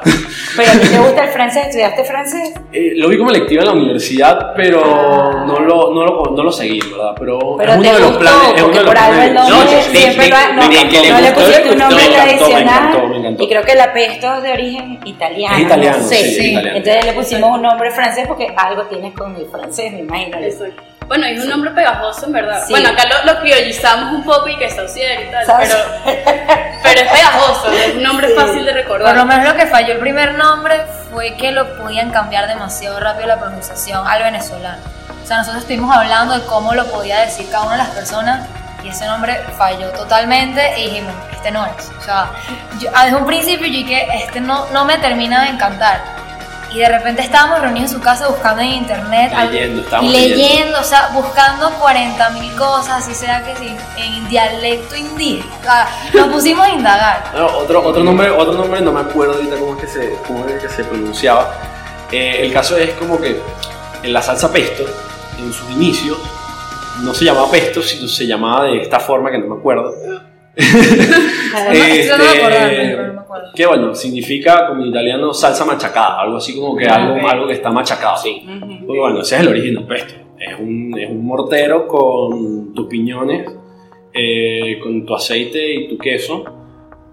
[0.55, 1.65] ¿Pero a ti te gusta el francés?
[1.65, 2.53] ¿Estudiaste francés?
[2.71, 5.43] Eh, lo vi como lectiva en la universidad, pero ah.
[5.47, 7.15] no, lo, no, lo, no lo seguí, ¿verdad?
[7.17, 8.53] Pero, es uno de los planes.
[8.55, 9.33] Es uno de los planes.
[9.33, 13.37] No, siempre va, no, no, le pusiste un nombre tradicional.
[13.39, 15.55] Y creo que el apesto es de origen italiano.
[15.55, 19.47] Es italiano, sí, sí, Entonces le pusimos un nombre francés porque algo tiene con el
[19.47, 20.37] francés, me imagino.
[20.37, 20.65] Eso.
[21.07, 22.63] Bueno, es un nombre pegajoso, en verdad.
[22.69, 25.75] Bueno, acá lo, lo criollizamos un poco y que está y tal, pero,
[26.83, 29.07] pero es pegajoso, es un nombre fácil de recordar.
[29.07, 32.99] Por lo menos lo que falló el primer nombre fue que lo podían cambiar demasiado
[32.99, 34.81] rápido la pronunciación al venezolano.
[35.23, 38.47] O sea, nosotros estuvimos hablando de cómo lo podía decir cada una de las personas
[38.83, 41.89] y ese nombre falló totalmente y dijimos, este no es.
[41.99, 42.31] O sea,
[42.79, 46.01] yo, desde un principio yo dije, este no, no me termina de encantar
[46.71, 51.09] y de repente estábamos reunidos en su casa buscando en internet, leyendo, leyendo, o sea,
[51.13, 55.87] buscando 40 mil cosas, así sea que sí, en dialecto indígena.
[56.13, 57.31] Nos pusimos a indagar.
[57.55, 60.61] otro, otro, nombre, otro nombre, no me acuerdo ahorita cómo es que se, cómo es
[60.61, 61.53] que se pronunciaba.
[62.11, 63.39] Eh, el caso es como que
[64.03, 64.83] en la salsa pesto,
[65.39, 66.17] en sus inicios,
[67.01, 69.93] no se llamaba pesto, sino se llamaba de esta forma que no me acuerdo
[71.71, 72.11] este,
[73.55, 77.53] que bueno, significa como en italiano salsa machacada, algo así como que algo, algo que
[77.53, 78.17] está machacado.
[78.17, 78.43] Sí.
[78.85, 80.13] Pues bueno, ese es el origen del pesto.
[80.39, 83.49] Es un, es un mortero con tus piñones,
[84.13, 86.43] eh, con tu aceite y tu queso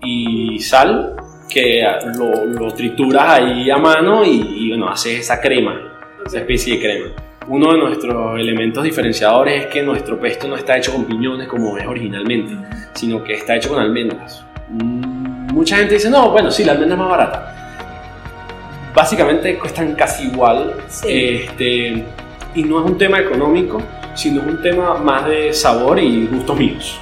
[0.03, 1.17] y sal
[1.49, 1.87] que
[2.19, 6.81] lo, lo trituras ahí a mano y, y bueno, haces esa crema, esa especie de
[6.81, 7.15] crema.
[7.47, 11.77] Uno de nuestros elementos diferenciadores es que nuestro pesto no está hecho con piñones como
[11.77, 12.57] es originalmente,
[12.95, 14.43] sino que está hecho con almendras.
[14.71, 17.55] Mm, mucha gente dice, no, bueno, sí, la almendra es más barata.
[18.95, 20.75] Básicamente cuestan casi igual.
[21.07, 22.05] Este,
[22.55, 23.83] y no es un tema económico,
[24.15, 26.99] sino es un tema más de sabor y gustos míos.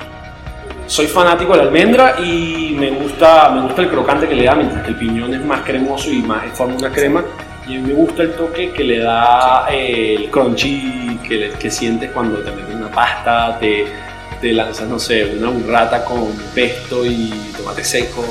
[0.87, 4.57] Soy fanático de la almendra y me gusta, me gusta el crocante que le da,
[4.57, 7.23] mientras que el piñón es más cremoso y más forma una crema
[7.67, 11.71] y a mí me gusta el toque que le da eh, el crunchy que, que
[11.71, 13.87] sientes cuando te metes una pasta, te,
[14.41, 18.25] te lanzas, no sé, una burrata con pesto y tomate seco.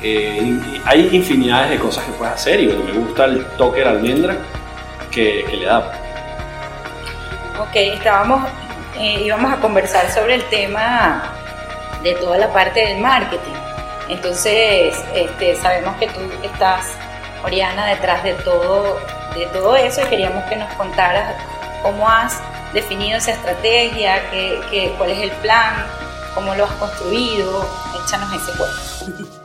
[0.00, 3.88] Eh, hay infinidades de cosas que puedes hacer y bueno, me gusta el toque de
[3.88, 4.36] almendra
[5.10, 5.92] que, le da.
[7.60, 8.48] Ok, estábamos,
[8.98, 11.32] eh, íbamos a conversar sobre el tema
[12.02, 13.52] de toda la parte del marketing.
[14.08, 16.96] Entonces, este, sabemos que tú estás,
[17.44, 18.98] Oriana, detrás de todo,
[19.34, 21.34] de todo eso y queríamos que nos contaras
[21.82, 22.40] cómo has
[22.72, 25.84] definido esa estrategia, qué, cuál es el plan,
[26.34, 27.66] cómo lo has construido.
[28.04, 29.42] Échanos ese cuento.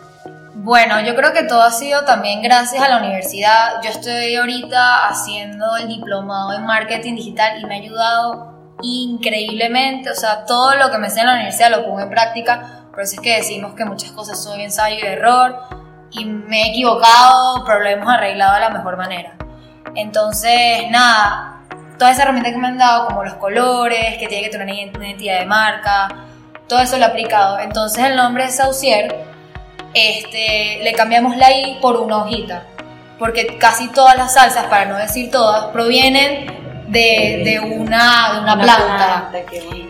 [0.53, 3.81] Bueno, yo creo que todo ha sido también gracias a la universidad.
[3.83, 10.09] Yo estoy ahorita haciendo el diplomado en marketing digital y me ha ayudado increíblemente.
[10.11, 12.85] O sea, todo lo que me sé en la universidad lo pongo en práctica.
[12.91, 15.57] Por eso es que decimos que muchas cosas son ensayo y error.
[16.11, 19.33] Y me he equivocado, pero lo hemos arreglado de la mejor manera.
[19.95, 21.61] Entonces, nada,
[21.97, 25.03] toda esa herramienta que me han dado, como los colores, que tiene que tener una
[25.05, 26.07] identidad de marca,
[26.67, 27.59] todo eso lo he aplicado.
[27.59, 29.15] Entonces, el nombre de Saucier,
[29.93, 32.63] este, le cambiamos la I por una hojita.
[33.19, 36.45] Porque casi todas las salsas, para no decir todas, provienen
[36.87, 39.31] de, una, una, planta.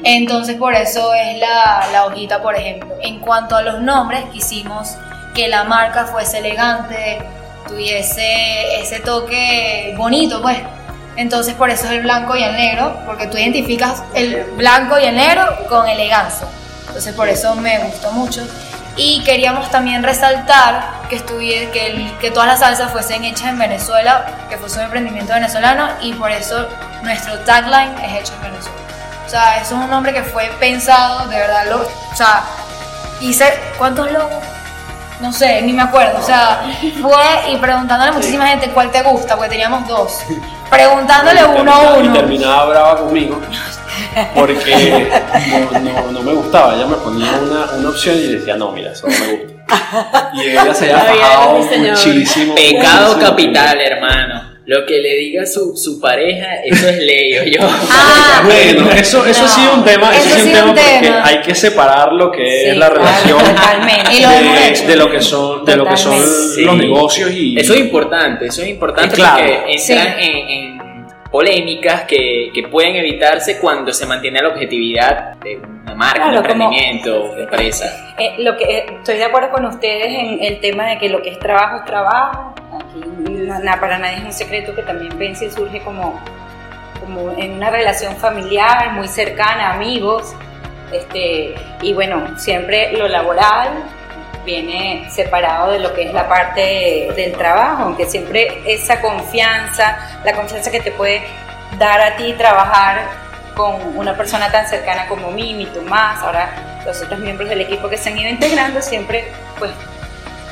[0.04, 2.96] Entonces por eso es la, la, hojita, por ejemplo.
[3.02, 4.98] En cuanto a los nombres, quisimos
[5.38, 7.20] que la marca fuese elegante,
[7.68, 10.58] tuviese ese toque bonito, pues.
[11.16, 15.06] Entonces por eso es el blanco y el negro, porque tú identificas el blanco y
[15.06, 16.48] el negro con elegancia.
[16.88, 18.48] Entonces por eso me gustó mucho.
[18.96, 24.26] Y queríamos también resaltar que, estuviera, que, que todas las salsas fuesen hechas en Venezuela,
[24.50, 26.68] que fuese un emprendimiento venezolano y por eso
[27.04, 28.78] nuestro tagline es hecho en Venezuela.
[29.24, 32.42] O sea, eso es un nombre que fue pensado, de verdad, lo, o sea,
[33.22, 34.57] hice, ¿cuántos logos?
[35.22, 36.20] No sé, ni me acuerdo.
[36.20, 36.64] O sea,
[37.02, 40.20] fue y preguntándole a muchísima gente cuál te gusta, porque teníamos dos.
[40.70, 42.10] Preguntándole uno a uno.
[42.12, 43.42] Y terminaba brava conmigo
[44.36, 45.10] porque
[45.82, 46.76] no, no, me gustaba.
[46.76, 49.58] Ella me ponía una, una, opción y decía, no, mira, eso no me gusta.
[50.34, 52.56] Y ella se había bajado muchísimo.
[52.56, 54.47] Pecado capital, hermano.
[54.68, 57.62] Lo que le diga su, su pareja, eso es ley, yo.
[57.90, 61.56] Ah, bueno, eso, eso ha sido un tema, eso, es un tema, porque hay que
[61.56, 63.40] separar lo que es la relación
[64.86, 66.20] de, lo que son, de lo que son
[66.66, 67.58] los negocios y.
[67.58, 70.77] Eso es importante, eso es importante porque entran en
[71.32, 77.36] polémicas que, que, pueden evitarse cuando se mantiene la objetividad de una marca, un emprendimiento,
[77.36, 78.14] de empresa.
[78.18, 81.22] Eh, lo que, eh, estoy de acuerdo con ustedes en el tema de que lo
[81.22, 82.54] que es trabajo es trabajo.
[82.74, 83.04] Aquí
[83.80, 86.20] para nadie es un secreto que también Pencil surge como,
[87.00, 90.34] como en una relación familiar, muy cercana, amigos.
[90.92, 93.84] Este, y bueno, siempre lo laboral
[94.48, 100.34] viene separado de lo que es la parte del trabajo, aunque siempre esa confianza, la
[100.34, 101.22] confianza que te puede
[101.78, 103.02] dar a ti trabajar
[103.54, 107.98] con una persona tan cercana como Mimi, Tomás, ahora los otros miembros del equipo que
[107.98, 109.72] se han ido integrando, siempre pues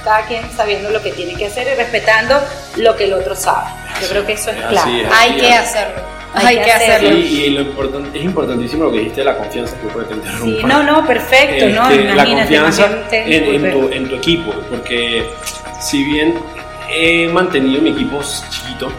[0.03, 2.39] cada quien sabiendo lo que tiene que hacer y respetando
[2.75, 3.69] lo que el otro sabe.
[4.01, 4.91] Yo creo que eso es claro.
[5.13, 6.14] Hay que hacerlo.
[6.35, 7.17] Hay, que hacerlo.
[7.17, 10.59] Y, lo importante, es importantísimo lo que dijiste de la confianza, que puede te Sí,
[10.65, 11.89] no, no, perfecto, ¿no?
[11.89, 15.29] Este, la confianza en, tu, en tu equipo, porque
[15.79, 16.35] si bien
[16.89, 18.91] he mantenido mi equipo chiquito,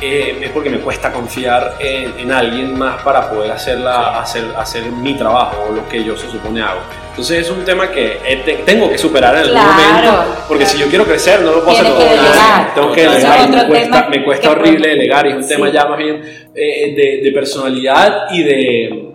[0.00, 4.90] eh, es porque me cuesta confiar en, en, alguien más para poder hacerla, hacer, hacer
[4.90, 6.80] mi trabajo o lo que yo se supone hago.
[7.12, 8.16] Entonces es un tema que
[8.64, 11.92] tengo que superar en algún momento, porque si yo quiero crecer no lo puedo hacer
[11.92, 12.06] todo.
[12.74, 15.98] Tengo que delegar me cuesta, me cuesta horrible delegar y es un tema ya más
[15.98, 16.22] bien
[16.54, 19.11] eh, de, de personalidad y de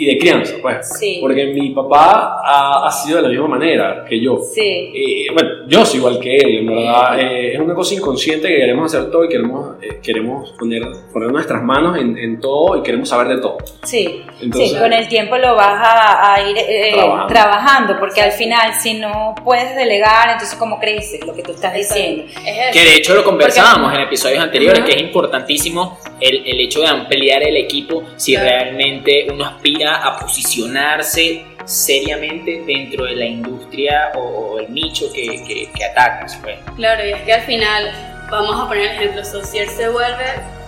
[0.00, 0.98] y de crianza, pues.
[1.20, 4.38] Porque mi papá ha, sido de la misma manera que yo.
[4.38, 5.26] Sí.
[5.34, 7.20] bueno, yo soy igual que él, en verdad.
[7.20, 11.30] Eh, es una cosa inconsciente que queremos hacer todo y queremos, eh, queremos poner, poner
[11.30, 13.58] nuestras manos en, en, todo y queremos saber de todo.
[13.82, 14.24] Sí.
[14.40, 16.94] sí, con el tiempo lo vas a, ir eh,
[17.28, 17.98] trabajando.
[18.00, 21.26] porque al final, si no puedes delegar, entonces, ¿cómo creces?
[21.26, 22.24] Lo que tú estás diciendo.
[22.72, 26.88] que de hecho lo conversábamos en episodios anteriores, que es importantísimo el, el hecho de
[26.88, 34.58] ampliar el equipo si realmente uno aspira a posicionarse seriamente dentro de la industria o,
[34.58, 36.38] el nicho que, que, atacas.
[36.42, 36.56] Pues.
[36.76, 40.24] Claro, y es que al final, vamos a poner el ejemplo, Saucier se vuelve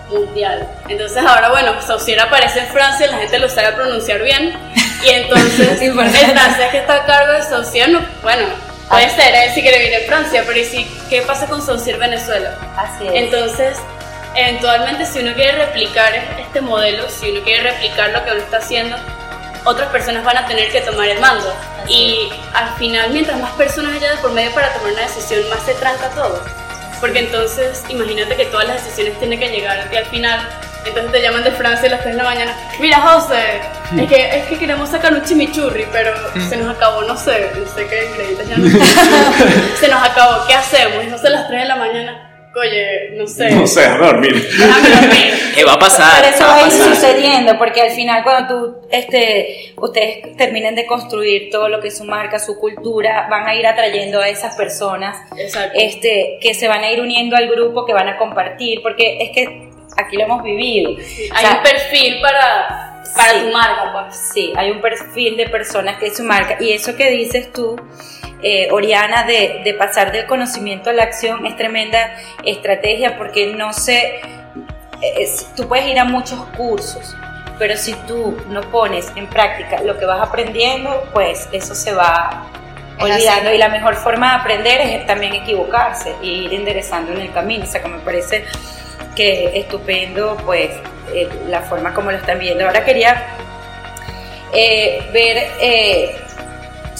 [0.09, 0.67] mundial.
[0.87, 4.53] Entonces ahora, bueno, Saucier aparece en Francia, la gente lo sabe pronunciar bien,
[5.03, 7.89] y entonces el francés que está a cargo de Saucier,
[8.21, 8.47] bueno,
[8.89, 11.97] puede ser, él sí quiere vivir en Francia, pero ¿y si, qué pasa con Saucier
[11.97, 12.55] Venezuela?
[12.77, 13.13] Así es.
[13.15, 13.77] Entonces,
[14.35, 18.57] eventualmente si uno quiere replicar este modelo, si uno quiere replicar lo que uno está
[18.57, 18.97] haciendo,
[19.65, 21.53] otras personas van a tener que tomar el mando.
[21.87, 25.63] y al final, mientras más personas haya de por medio para tomar una decisión, más
[25.63, 26.41] se tranca todo.
[27.01, 30.47] Porque entonces, imagínate que todas las decisiones tienen que llegar y al final.
[30.85, 32.55] Entonces te llaman de Francia a las 3 de la mañana.
[32.79, 33.61] Mira, José,
[33.97, 36.13] Es que, es que queremos sacar un chimichurri, pero
[36.49, 38.67] se nos acabó, no sé, no sé qué ingredientes ya no
[39.79, 41.05] Se nos acabó, ¿qué hacemos?
[41.05, 42.32] No sé, las 3 de la mañana.
[42.55, 43.49] Oye, no sé.
[43.51, 44.47] No sé, déjame dormir.
[45.55, 46.21] ¿Qué va a pasar?
[46.21, 50.85] Pero eso va a ir sucediendo, porque al final cuando tú, este, ustedes terminen de
[50.85, 54.55] construir todo lo que es su marca, su cultura, van a ir atrayendo a esas
[54.55, 55.17] personas
[55.73, 59.31] este, que se van a ir uniendo al grupo, que van a compartir, porque es
[59.31, 60.91] que aquí lo hemos vivido.
[61.33, 64.31] hay un perfil para, para tu marca, pues.
[64.33, 66.57] Sí, hay un perfil de personas que es su marca.
[66.59, 67.75] Y eso que dices tú,
[68.43, 73.73] eh, Oriana, de, de, pasar del conocimiento a la acción es tremenda estrategia porque no
[73.73, 74.21] sé,
[75.55, 77.15] tú puedes ir a muchos cursos,
[77.57, 82.49] pero si tú no pones en práctica lo que vas aprendiendo, pues eso se va
[82.99, 83.53] olvidando.
[83.53, 87.63] Y la mejor forma de aprender es también equivocarse e ir enderezando en el camino.
[87.63, 88.45] O sea, que me parece
[89.15, 90.71] que estupendo, pues,
[91.13, 92.65] eh, la forma como lo están viendo.
[92.65, 93.23] Ahora quería
[94.53, 95.47] eh, ver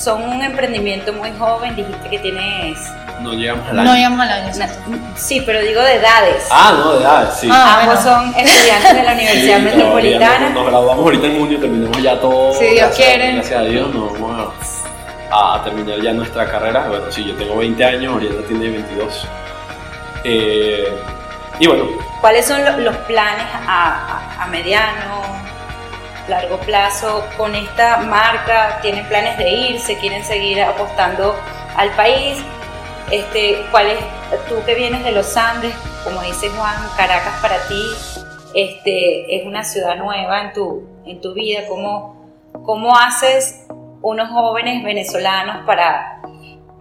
[0.03, 2.77] son un emprendimiento muy joven, dijiste que tienes...
[3.21, 3.89] No llegamos al año.
[3.89, 4.53] No llegamos al año.
[5.15, 6.45] sí, pero digo de edades.
[6.51, 7.47] Ah, no, de edades, sí.
[7.49, 10.49] Ah, Ambos son estudiantes de la Universidad Metropolitana.
[10.49, 12.53] Nos, graduamos ahorita en junio, terminamos ya todo.
[12.59, 13.35] Si Dios quiere.
[13.35, 14.53] Gracias a Dios, nos vamos
[15.31, 16.85] a, terminar ya nuestra carrera.
[16.89, 19.27] Bueno, sí, yo tengo 20 años, Oriana tiene 22.
[20.25, 21.01] Eh,
[21.59, 21.85] y bueno.
[22.19, 25.42] ¿Cuáles son los planes a, a mediano,
[26.27, 28.79] largo plazo con esta marca?
[28.81, 29.97] ¿Tienen planes de irse?
[29.97, 31.35] ¿Quieren seguir apostando
[31.75, 32.37] al país?
[33.11, 33.99] Este, ¿Cuál es,
[34.47, 37.83] tú que vienes de los Andes, como dice Juan, Caracas para ti
[38.55, 41.61] este, es una ciudad nueva en tu, en tu vida?
[41.67, 42.31] ¿Cómo,
[42.65, 43.65] ¿Cómo haces
[44.01, 46.12] unos jóvenes venezolanos para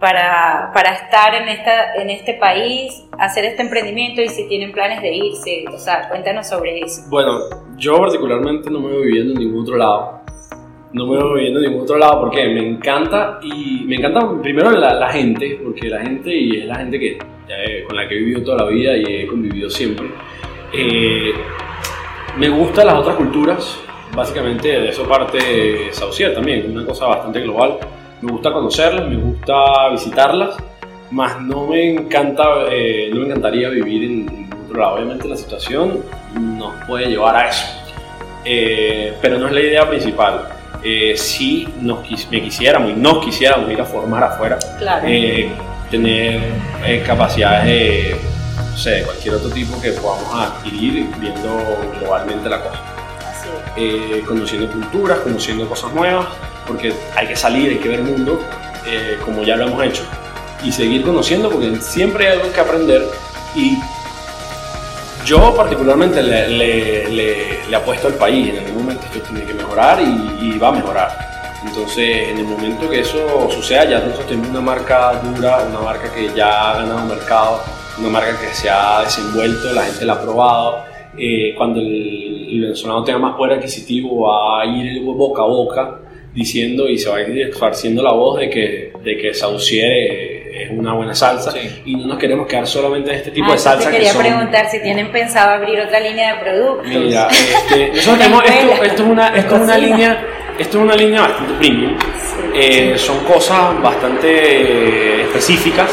[0.03, 5.01] para, para, estar en, esta, en este país, hacer este emprendimiento y si tienen planes
[5.01, 5.63] de irse?
[5.73, 7.03] O sea, cuéntanos sobre eso.
[7.07, 7.39] Bueno,
[7.77, 10.19] yo particularmente no me voy viviendo en ningún otro lado.
[10.91, 14.71] No me voy viviendo en ningún otro lado porque me encanta y me encanta primero
[14.71, 17.17] la, la gente, porque la gente y es la gente que,
[17.87, 20.07] con la que he vivido toda la vida y he convivido siempre.
[20.73, 21.31] Eh,
[22.37, 23.79] me gustan las otras culturas,
[24.13, 27.79] básicamente de eso parte Saucier también, una cosa bastante global
[28.23, 30.55] me gusta conocerlas, me gusta visitarlas,
[31.11, 34.95] más no me encanta, eh, no me encantaría vivir en, otro lado.
[34.95, 35.99] Obviamente la situación
[36.33, 37.65] nos puede llevar a eso,
[38.45, 40.47] eh, pero no es la idea principal.
[40.83, 41.99] Eh, si nos,
[42.31, 44.57] me quisiéramos y nos quisiéramos ir a formar afuera,
[45.91, 46.41] tener
[47.05, 48.15] capacidades de,
[48.71, 51.59] no sé, cualquier otro tipo que podamos adquirir viendo
[51.99, 52.81] globalmente la cosa.
[54.25, 56.25] conociendo culturas, conociendo cosas nuevas,
[56.67, 58.39] porque hay que salir, hay que ver el mundo,
[58.85, 60.03] eh, como ya lo hemos hecho,
[60.63, 63.01] y seguir conociendo, porque siempre hay algo que aprender.
[63.55, 63.77] Y
[65.25, 70.01] yo particularmente le, le, le, apuesto al país, en algún momento esto tiene que mejorar
[70.01, 71.09] y, va a mejorar.
[71.65, 76.11] Entonces, en el momento que eso suceda, ya nosotros tenemos una marca dura, una marca
[76.13, 77.61] que ya ha ganado mercado,
[77.97, 80.83] una marca que se ha desenvuelto, la gente la ha probado.
[81.17, 85.99] Eh, cuando el, el venezolano tenga más poder adquisitivo, va a ir boca a boca
[86.33, 89.91] diciendo y se va a ir esparciendo la voz de que, de que Saucier
[90.53, 91.53] es una buena salsa
[91.85, 93.89] y no nos queremos quedar solamente en este tipo de ah, salsa.
[93.89, 96.87] Te quería preguntar si tienen pensado abrir otra línea de productos.
[96.87, 100.25] Mira, este, nosotros tenemos esto, esto, es una, esto es una línea,
[100.59, 101.97] esto es una línea bastante premium.
[102.55, 105.89] Eh, son cosas bastante específicas.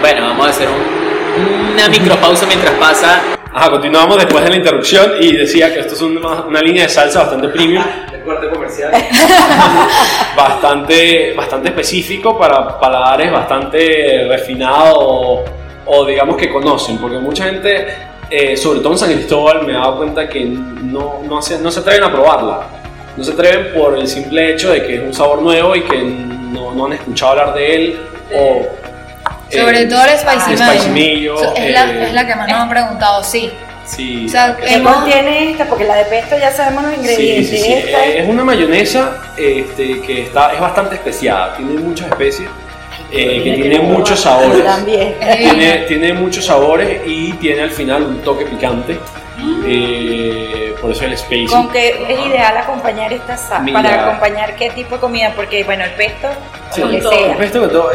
[0.00, 3.20] Bueno, vamos a hacer un, una micropausa mientras pasa.
[3.54, 6.88] Ajá, continuamos después de la interrupción y decía que esto es una, una línea de
[6.88, 7.84] salsa bastante premium
[8.24, 8.92] corte comercial.
[10.36, 15.44] bastante, bastante específico para paladares bastante refinados
[15.84, 17.88] o, digamos que conocen, porque mucha gente,
[18.30, 21.70] eh, sobre todo en San Cristóbal, me he dado cuenta que no, no, se, no
[21.70, 22.60] se atreven a probarla.
[23.16, 26.02] No se atreven por el simple hecho de que es un sabor nuevo y que
[26.02, 28.00] no, no han escuchado hablar de él
[28.34, 28.66] o...
[29.52, 33.50] Sobre todo el spicy, es, la, es la que más nos han preguntado, sí.
[33.84, 34.26] Sí.
[34.26, 35.66] O sea, ¿qué contiene esta?
[35.66, 37.50] Porque la de pesto ya sabemos los ingredientes.
[37.50, 42.48] Sí, sí, eh, Es una mayonesa este, que está, es bastante especiada, tiene muchas especies.
[43.10, 44.64] Eh, que tiene muchos sabores.
[44.64, 45.14] También.
[45.20, 48.98] Tiene, tiene muchos sabores y tiene al final un toque picante.
[49.66, 51.46] Eh, por eso el space.
[51.50, 53.72] ¿Con qué es ideal acompañar esta salsa?
[53.72, 55.32] ¿Para acompañar qué tipo de comida?
[55.36, 56.28] Porque, bueno, el pesto,
[56.72, 57.36] sea.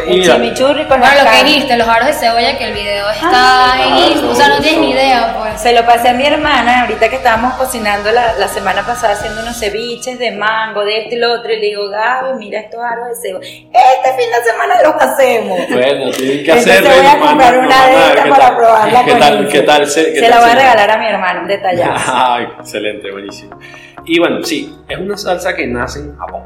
[0.07, 3.29] El chimichurri con bueno, lo que dijiste, los aros de cebolla, que el video está
[3.31, 5.61] ah, en O sea, no tienes ni idea, pues.
[5.61, 9.41] se lo pasé a mi hermana, ahorita que estábamos cocinando la, la, semana pasada haciendo
[9.41, 12.79] unos ceviches de mango, de este y lo otro, y le digo, Gaby, mira estos
[12.79, 13.39] árboles de cebo.
[13.41, 15.59] Este fin de semana los hacemos.
[15.69, 16.89] Bueno, tienen que hacerlo.
[16.89, 20.39] voy a comprar una de estas para probarla ¿qué tal, ¿qué tal, se, se la
[20.39, 22.11] voy a regalar a mi hermano, un detallazo.
[22.13, 23.57] Ay, excelente, buenísimo.
[24.05, 26.43] Y bueno, sí, es una salsa que nace en Japón.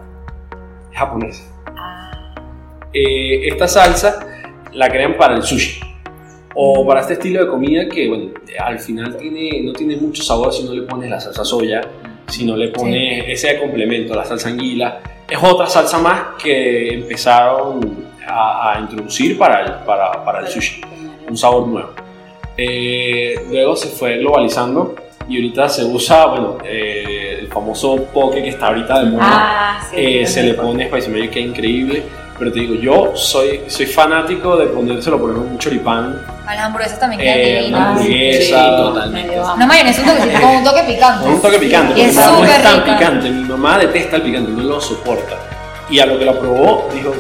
[0.91, 1.43] Es japonesa.
[2.94, 4.20] Eh, esta salsa
[4.74, 5.80] la crean para el sushi
[6.56, 10.54] o para este estilo de comida que, bueno, al final tiene, no tiene mucho sabor
[10.54, 11.82] si no le pones la salsa soya,
[12.28, 15.00] si no le pones ese complemento, la salsa anguila.
[15.30, 20.82] Es otra salsa más que empezaron a, introducir para el, para, para el sushi,
[21.30, 21.89] un sabor nuevo.
[22.58, 24.96] Eh, luego se fue globalizando
[25.28, 29.24] y ahorita se usa, bueno, eh, el famoso poke que está ahorita de moda.
[29.24, 32.04] Ah, eh, se le pone Spicy Mayo que es increíble.
[32.42, 36.26] Pero te digo, yo soy, soy fanático de ponérselo por ejemplo un choripán.
[36.48, 37.88] A las hamburguesas también quedan eh, divinas.
[37.89, 38.66] hamburguesa.
[38.66, 39.36] Sí, totalmente.
[39.36, 41.24] No mayonesa, un toque, con un toque picante.
[41.24, 42.00] Con un toque picante.
[42.00, 43.30] Y es no es tan picante.
[43.30, 45.38] Mi mamá detesta el picante, no lo soporta.
[45.88, 47.14] Y a lo que lo probó, dijo,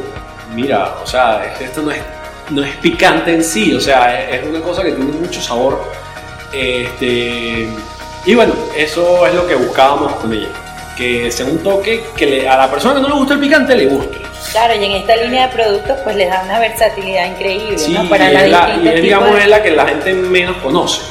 [0.55, 2.01] mira, o sea, esto no es,
[2.49, 5.83] no es picante en sí, o sea, es una cosa que tiene mucho sabor.
[6.51, 7.69] Este,
[8.25, 10.49] y bueno, eso es lo que buscábamos con ella.
[10.97, 13.85] Que sea un toque que a la persona que no le gusta el picante le
[13.85, 14.30] guste.
[14.51, 18.09] Claro, y en esta línea de productos pues les da una versatilidad increíble ¿no?
[18.09, 21.01] para la, y es, digamos es la que la gente menos conoce.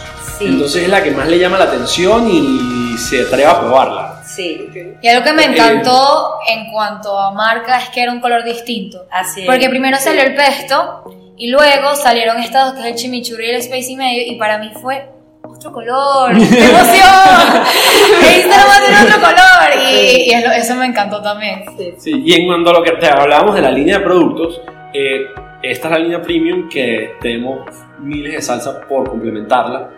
[0.41, 4.22] Entonces es la que más le llama la atención y se atreve a probarla.
[4.26, 4.97] Sí.
[5.03, 9.07] Y algo que me encantó en cuanto a marca es que era un color distinto.
[9.11, 11.05] Así Porque primero salió el pesto
[11.36, 14.36] y luego salieron estas dos que es el chimichurri y el space y medio y
[14.36, 15.09] para mí fue
[15.61, 17.51] otro color, ¡qué emoción!
[18.35, 21.65] Instagram va a otro color y, eso me encantó también.
[21.99, 22.23] Sí.
[22.25, 24.63] y en cuanto a lo que te hablábamos de la línea de productos,
[24.95, 25.27] eh,
[25.63, 29.91] esta es la línea premium que tenemos miles de salsas por complementarla.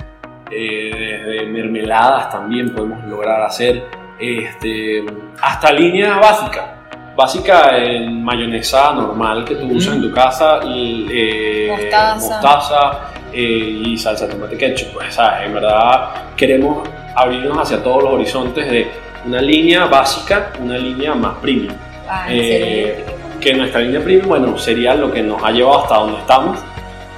[0.50, 3.84] Eh, desde mermeladas también podemos lograr hacer
[4.18, 5.04] este,
[5.40, 6.78] hasta línea básica.
[7.14, 13.98] Básica en mayonesa normal que tú usas en tu casa, y, eh, mostaza eh, y
[13.98, 14.92] salsa tomate ketchup.
[14.92, 18.90] Pues, En verdad queremos abrirnos hacia todos los horizontes de
[19.26, 21.74] una línea básica, una línea más premium.
[22.08, 23.04] Ah, eh,
[23.40, 26.58] que nuestra línea premium, bueno, sería lo que nos ha llevado hasta donde estamos.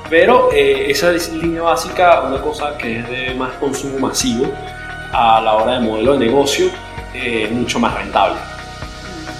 [0.09, 4.47] Pero eh, esa línea básica, una cosa que es de más consumo masivo
[5.13, 6.67] a la hora de modelo de negocio,
[7.15, 8.37] es mucho más rentable.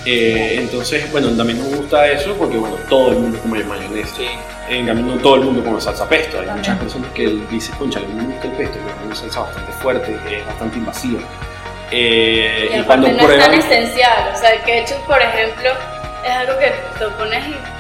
[0.05, 4.23] Entonces, bueno, también nos gusta eso porque, bueno, todo el mundo come mayonesa
[4.69, 6.41] en cambio no todo el mundo come salsa pesto.
[6.41, 9.15] Hay muchas personas que dicen, concha, a mí me gusta el pesto, pero es una
[9.15, 11.21] salsa bastante fuerte, es bastante invasiva.
[11.91, 15.71] Eh, y, cuando no es tan esencial, o sea, el ketchup, por ejemplo,
[16.25, 17.74] es algo que te pones y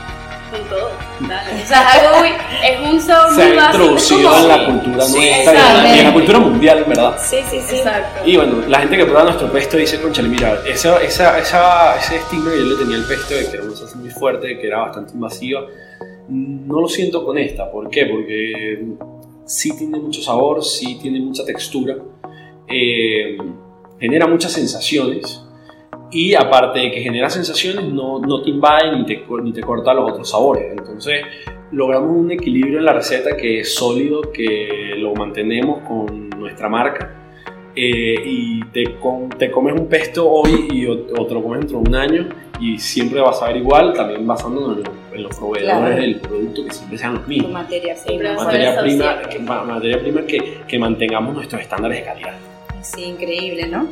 [0.54, 0.88] con todo.
[0.88, 5.94] O sea, es algo muy, es un sabor Se ha introducido en la cultura nuestra
[5.94, 7.16] y en la cultura mundial, ¿verdad?
[7.22, 7.76] Sí, sí, sí.
[7.76, 8.28] Exacto.
[8.28, 12.16] Y bueno, la gente que prueba nuestro pesto dice, concha, mira, esa, esa, esa, ese
[12.16, 14.66] estigma que yo le tenía al pesto de que era una salsa muy fuerte, que
[14.66, 15.66] era bastante invasiva,
[16.28, 17.70] no lo siento con esta.
[17.70, 18.06] ¿Por qué?
[18.06, 18.84] Porque
[19.44, 21.96] sí tiene mucho sabor, sí tiene mucha textura,
[22.68, 23.36] eh,
[23.98, 25.43] genera muchas sensaciones
[26.14, 29.92] y aparte de que genera sensaciones no, no te invade ni te, ni te corta
[29.92, 30.66] los otros sabores.
[30.70, 31.22] Entonces
[31.72, 37.10] logramos un equilibrio en la receta que es sólido, que lo mantenemos con nuestra marca.
[37.76, 38.84] Eh, y te,
[39.36, 42.28] te, comes un pesto hoy y otro comes dentro de un año
[42.60, 44.78] y siempre vas a ver igual, también basándonos
[45.12, 47.50] en, los proveedores del producto que siempre sean los mismos.
[47.50, 48.34] Materia prima.
[48.34, 52.34] Materia prima, que, materia prima que, que mantengamos nuestros estándares de calidad.
[52.82, 53.88] Sí, increíble, ¿no?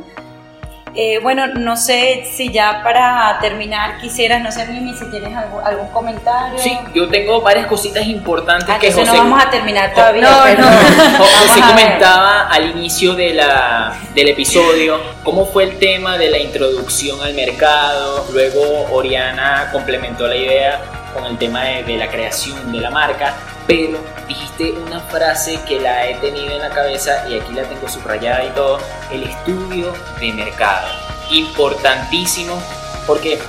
[0.95, 5.87] Eh, bueno, no sé si ya para terminar quisieras, no sé, Mimi, si tienes algún,
[5.87, 6.59] comentario.
[6.59, 9.05] Sí, yo tengo varias cositas importantes ah, que José...
[9.05, 10.21] no vamos a terminar todavía.
[10.21, 10.67] No, no.
[11.17, 17.21] José comentaba al inicio de la, del episodio cómo fue el tema de la introducción
[17.21, 20.79] al mercado, luego Oriana complementó la idea
[21.13, 23.35] con el tema de, de la creación de la marca,
[23.67, 27.87] pero dijiste una frase que la he tenido en la cabeza y aquí la tengo
[27.87, 28.79] subrayada y todo,
[29.11, 30.87] el estudio de mercado.
[31.31, 32.61] Importantísimo
[33.07, 33.39] porque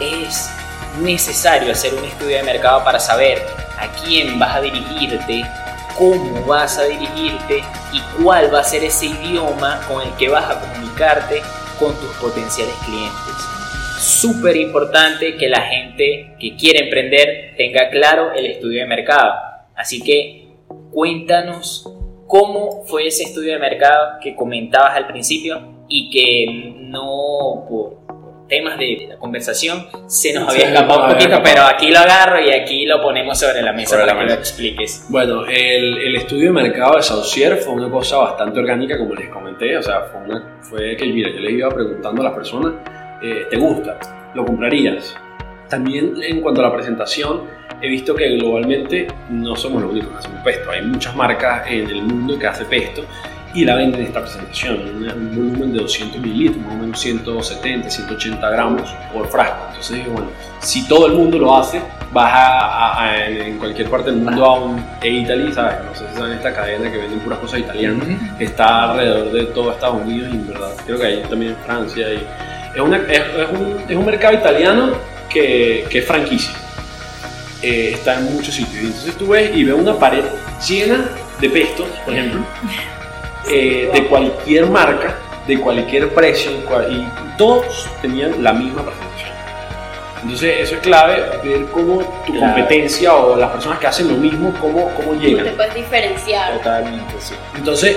[0.00, 0.50] es
[1.00, 3.42] necesario hacer un estudio de mercado para saber
[3.78, 5.44] a quién vas a dirigirte,
[5.96, 7.62] cómo vas a dirigirte
[7.92, 11.42] y cuál va a ser ese idioma con el que vas a comunicarte
[11.78, 13.34] con tus potenciales clientes.
[13.98, 20.02] Súper importante que la gente que quiere emprender tenga claro el estudio de mercado Así
[20.02, 20.48] que
[20.90, 21.92] cuéntanos
[22.26, 28.06] cómo fue ese estudio de mercado que comentabas al principio y que no por,
[28.48, 32.50] temas de la conversación, se nos había escapado un poquito, pero aquí lo agarro y
[32.50, 35.06] aquí lo ponemos sobre la mesa para que lo expliques.
[35.08, 39.28] Bueno, el, el, estudio de mercado de Saucier fue una cosa bastante orgánica, como les
[39.28, 42.74] comenté, o sea, fue, una, fue que, mira, yo les iba preguntando a las personas,
[43.22, 43.98] eh, ¿te gusta?
[44.34, 45.16] ¿Lo comprarías?
[45.68, 47.42] También en cuanto a la presentación,
[47.80, 50.70] he visto que globalmente no somos los únicos que hacemos pesto.
[50.70, 53.04] Hay muchas marcas en el mundo que hacen pesto
[53.54, 54.76] y la venden en esta presentación,
[55.08, 59.64] en un volumen de 200 mililitros, más o menos 170, 180 gramos por frasco.
[59.68, 60.28] Entonces digo, bueno,
[60.60, 61.80] si todo el mundo lo hace,
[62.12, 65.76] vas a, en cualquier parte del mundo a un e-Italy, ¿sabes?
[65.84, 68.06] No sé si saben esta cadena que venden puras cosas italianas,
[68.36, 71.58] que está alrededor de todo Estados Unidos y en verdad creo que hay también en
[71.58, 72.12] Francia.
[72.12, 72.26] Y
[72.74, 76.54] es, una, es, un, es un mercado italiano que, que es franquicia.
[77.62, 78.84] Eh, está en muchos sitios.
[78.84, 80.24] entonces tú ves y ves una pared
[80.68, 81.08] llena
[81.40, 82.44] de pestos, por ejemplo,
[83.50, 85.16] eh, de cualquier marca,
[85.46, 86.52] de cualquier precio,
[86.90, 87.06] y
[87.38, 89.30] todos tenían la misma presentación.
[90.22, 94.52] Entonces eso es clave, ver cómo tu competencia o las personas que hacen lo mismo,
[94.60, 95.44] cómo, cómo llegan.
[95.44, 96.58] Te puedes diferenciar.
[96.58, 97.34] Totalmente, sí.
[97.56, 97.96] Entonces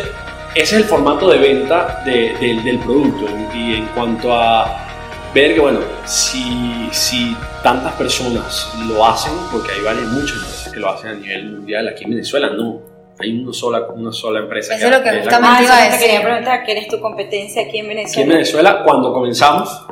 [0.55, 3.25] ese es el formato de venta del producto.
[3.53, 4.88] Y en cuanto a
[5.33, 10.79] ver que, bueno, si, si tantas personas lo hacen, porque hay varias, muchas empresas que
[10.79, 12.81] lo hacen a nivel mundial, aquí en Venezuela no.
[13.21, 14.75] Hay una sola, una sola empresa.
[14.75, 15.99] Eso es lo que justamente iba a decir.
[15.99, 18.11] quería preguntar, ¿quién es tu competencia aquí en Venezuela?
[18.11, 19.87] Aquí en Venezuela, cuando comenzamos,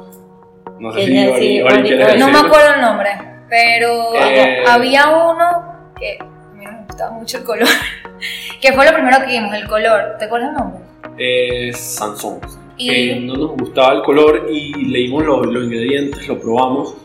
[0.80, 3.10] no sé si Ori, No me acuerdo el nombre,
[3.50, 6.20] pero eh, había uno que
[6.54, 7.68] me gustaba mucho el color,
[8.62, 10.16] que fue lo primero que vimos, el color.
[10.18, 10.80] ¿Te acuerdas el nombre?
[11.18, 12.40] Eh, Sansón
[12.78, 13.20] y...
[13.20, 16.96] no nos gustaba el color y leímos los, los ingredientes, lo probamos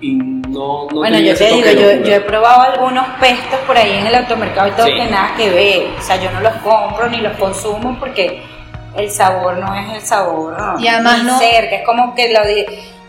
[0.00, 3.92] y no, no Bueno, yo te digo, yo, yo, he probado algunos pestos por ahí
[3.92, 5.86] en el automercado y todo que nada que ver.
[5.98, 8.42] O sea, yo no los compro ni los consumo porque
[8.96, 10.56] el sabor no es el sabor.
[10.78, 11.38] Y además no.
[11.38, 12.44] Cerca, es como que lo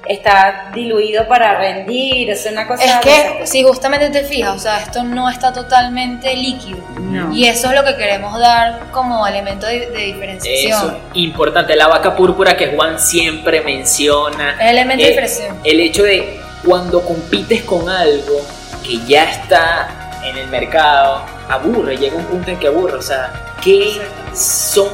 [0.08, 2.84] está diluido para rendir, es una cosa...
[2.84, 6.78] Es que si justamente te fijas, o sea, esto no está totalmente líquido.
[7.34, 10.80] Y eso es lo que queremos dar como elemento de, diferenciación.
[10.80, 14.58] Eso, importante, la vaca púrpura que Juan siempre menciona.
[14.60, 15.60] El elemento de diferenciación.
[15.64, 18.41] El hecho de cuando compites con algo
[18.84, 22.97] que ya está en el mercado, aburre, llega un punto en que aburre.
[22.97, 23.32] O sea,
[23.64, 24.01] ¿qué
[24.34, 24.89] son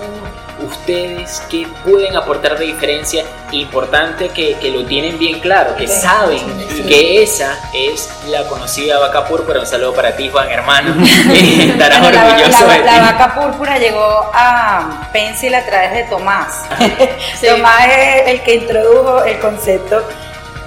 [0.63, 6.41] ustedes que pueden aportar de diferencia importante que, que lo tienen bien claro, que saben
[6.87, 9.59] que esa es la conocida vaca púrpura.
[9.59, 10.95] Un saludo para ti, Juan hermano.
[11.33, 16.65] Estarás orgulloso la, la, vaca púrpura llegó a Pencil a través de Tomás.
[17.41, 20.03] Tomás es el que introdujo el concepto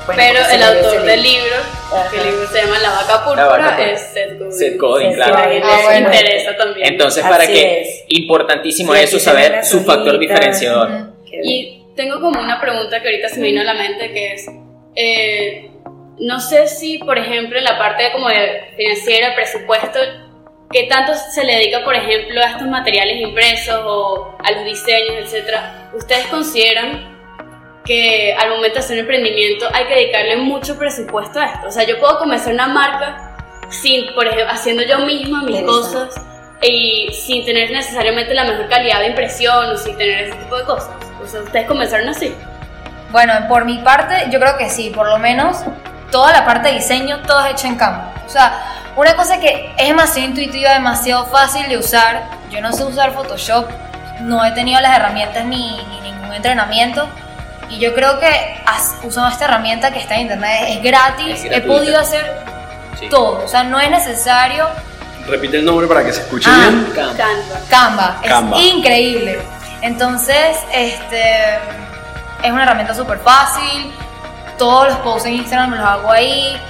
[0.06, 1.56] pero el autor del libro,
[2.10, 4.52] que el libro se llama La vaca púrpura, es Seth Godin.
[4.52, 5.36] Seth Godin, claro.
[5.64, 6.92] Ah, interesa también.
[6.92, 11.14] Entonces, para que, importantísimo eso, saber su factor diferenciador.
[11.26, 14.46] Y tengo como una pregunta que ahorita se me vino a la mente, que es,
[14.96, 15.70] eh,
[16.18, 19.98] no sé si, por ejemplo, en la parte como de financiera, presupuesto,
[20.70, 25.16] ¿qué tanto se le dedica, por ejemplo, a estos materiales impresos o a los diseños,
[25.22, 25.90] etcétera?
[25.94, 27.13] ¿Ustedes consideran
[27.84, 31.68] que al momento de hacer un emprendimiento hay que dedicarle mucho presupuesto a esto.
[31.68, 33.36] O sea, yo puedo comenzar una marca
[33.68, 36.14] sin, por ejemplo, haciendo yo misma mis cosas
[36.62, 40.64] y sin tener necesariamente la mejor calidad de impresión o sin tener ese tipo de
[40.64, 40.94] cosas.
[41.22, 42.34] O sea, ¿ustedes comenzaron así?
[43.10, 45.58] Bueno, por mi parte, yo creo que sí, por lo menos
[46.10, 48.14] toda la parte de diseño, todo es hecho en Canva.
[48.24, 52.30] O sea, una cosa que es demasiado intuitiva, demasiado fácil de usar.
[52.50, 53.68] Yo no sé usar Photoshop,
[54.22, 57.08] no he tenido las herramientas ni, ni ningún entrenamiento
[57.70, 58.62] y yo creo que
[59.02, 62.44] usando esta herramienta que está en internet, es gratis, he podido hacer
[63.10, 63.44] todo.
[63.44, 64.66] O sea, no es necesario.
[65.26, 66.92] Repite el nombre para que se escuche ah, bien.
[67.70, 68.20] Canva.
[68.22, 68.56] Canva.
[68.56, 69.40] Es increíble.
[69.80, 71.56] Entonces, este
[72.42, 73.92] es una herramienta súper fácil.
[74.58, 76.60] Todos los posts en Instagram los hago ahí.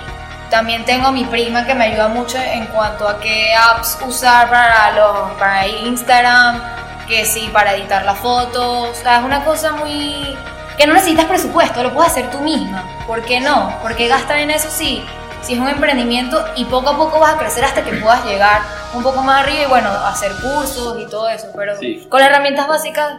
[0.50, 4.48] También tengo a mi prima que me ayuda mucho en cuanto a qué apps usar
[4.48, 6.62] para, los, para Instagram,
[7.08, 8.90] que sí, para editar las fotos.
[8.90, 10.36] O sea, es una cosa muy
[10.76, 12.84] que no necesitas presupuesto, lo puedes hacer tú misma.
[13.06, 13.72] ¿Por qué no?
[13.82, 15.04] Porque gastar en eso sí,
[15.42, 18.62] si es un emprendimiento y poco a poco vas a crecer hasta que puedas llegar
[18.94, 21.74] un poco más arriba y bueno, hacer cursos y todo eso, pero
[22.08, 23.14] con herramientas básicas.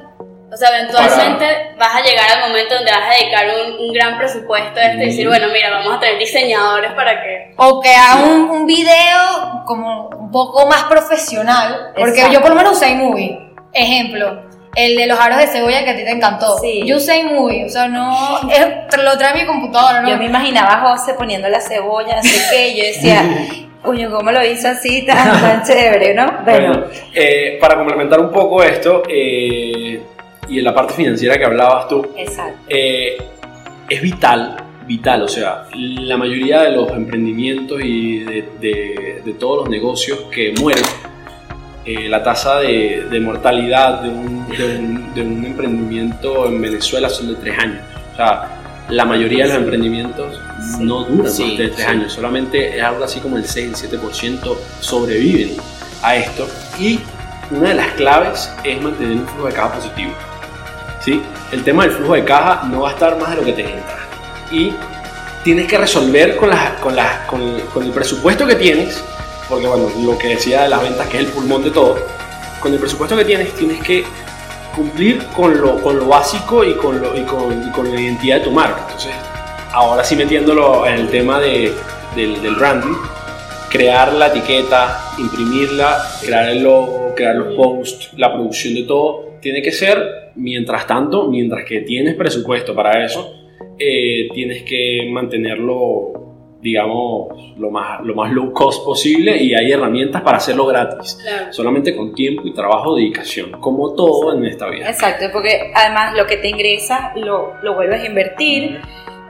[0.52, 3.46] O sea, eventualmente vas a llegar al momento donde vas a dedicar
[3.80, 7.54] un, gran presupuesto a esto y decir, bueno, mira, vamos a tener diseñadores para que...
[7.58, 12.56] O que haga un, un video como un poco más profesional, porque yo por lo
[12.56, 14.45] menos usé iMovie, ejemplo
[14.76, 16.58] el de los aros de cebolla que a ti te encantó.
[16.60, 16.84] Sí.
[16.86, 18.42] Yo usé muy, o sea, no.
[19.04, 20.10] lo trae mi computadora, ¿no?
[20.10, 23.24] Yo me imaginaba a José poniendo la cebolla, no sé qué, yo decía.
[23.86, 26.40] Coño, ¿cómo lo hizo así tan, tan chévere, no?
[26.44, 30.02] Bueno, eh, para complementar un poco esto, eh,
[30.50, 32.58] y en la parte financiera que hablabas tú, Exacto.
[32.68, 33.16] Eh,
[33.88, 34.58] es vital,
[34.88, 40.54] vital, o sea, la mayoría de los emprendimientos y de, de, todos los negocios que
[40.60, 40.84] mueren,
[41.86, 47.36] eh, la tasa de, de mortalidad de un, de un, emprendimiento en Venezuela son de
[47.36, 47.82] tres años.
[48.14, 48.50] O sea,
[48.90, 50.40] la mayoría de los emprendimientos
[50.80, 54.58] no duran más de tres años, solamente es algo así como el 6, el 7%
[54.80, 55.58] sobreviven
[56.02, 56.48] a esto.
[56.80, 57.00] Y
[57.52, 60.12] una de las claves es mantener un flujo de caja positivo.
[61.02, 61.22] ¿Sí?
[61.52, 63.62] El tema del flujo de caja no va a estar más de lo que te
[63.62, 64.00] entra.
[64.52, 64.74] Y
[65.44, 66.50] tienes que resolver con,
[66.82, 66.96] con,
[67.28, 69.04] con, con el presupuesto que tienes,
[69.50, 71.98] porque bueno, lo que decía de las ventas, que es el pulmón de todo,
[72.60, 74.04] con el presupuesto que tienes, tienes que
[74.76, 78.40] cumplir con lo, con lo básico y con, lo, y con, y con, la identidad
[78.40, 78.82] de tu marca.
[78.82, 79.14] Entonces,
[79.72, 81.72] ahora sí metiéndolo en el tema de,
[82.16, 82.96] del, del, branding,
[83.70, 89.62] crear la etiqueta, imprimirla, crear el logo, crear los posts, la producción de todo, tiene
[89.62, 93.34] que ser, mientras tanto, mientras que tienes presupuesto para eso,
[93.78, 96.14] eh, tienes que mantenerlo
[96.66, 97.28] digamos,
[97.60, 101.16] lo más, lo más low cost posible y hay herramientas para hacerlo gratis.
[101.52, 104.90] Solamente con tiempo y trabajo, dedicación, como todo en esta vida.
[104.90, 108.82] Exacto, porque además lo que te ingresa lo, lo vuelves a invertir.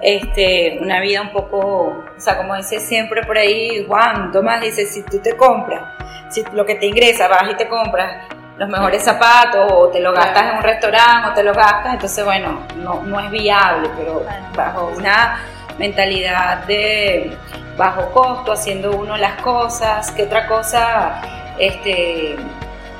[0.02, 4.86] Este, una vida un poco, o sea, como dice siempre por ahí Juan Tomás, dice,
[4.86, 5.82] si tú te compras,
[6.30, 8.28] si lo que te ingresa, vas y te compras
[8.58, 12.24] los mejores zapatos o te lo gastas en un restaurante o te lo gastas, entonces
[12.24, 14.24] bueno, no, no es viable, pero
[14.56, 15.40] bajo una
[15.78, 17.32] mentalidad de
[17.78, 21.22] bajo costo, haciendo uno las cosas, que otra cosa,
[21.60, 22.36] este,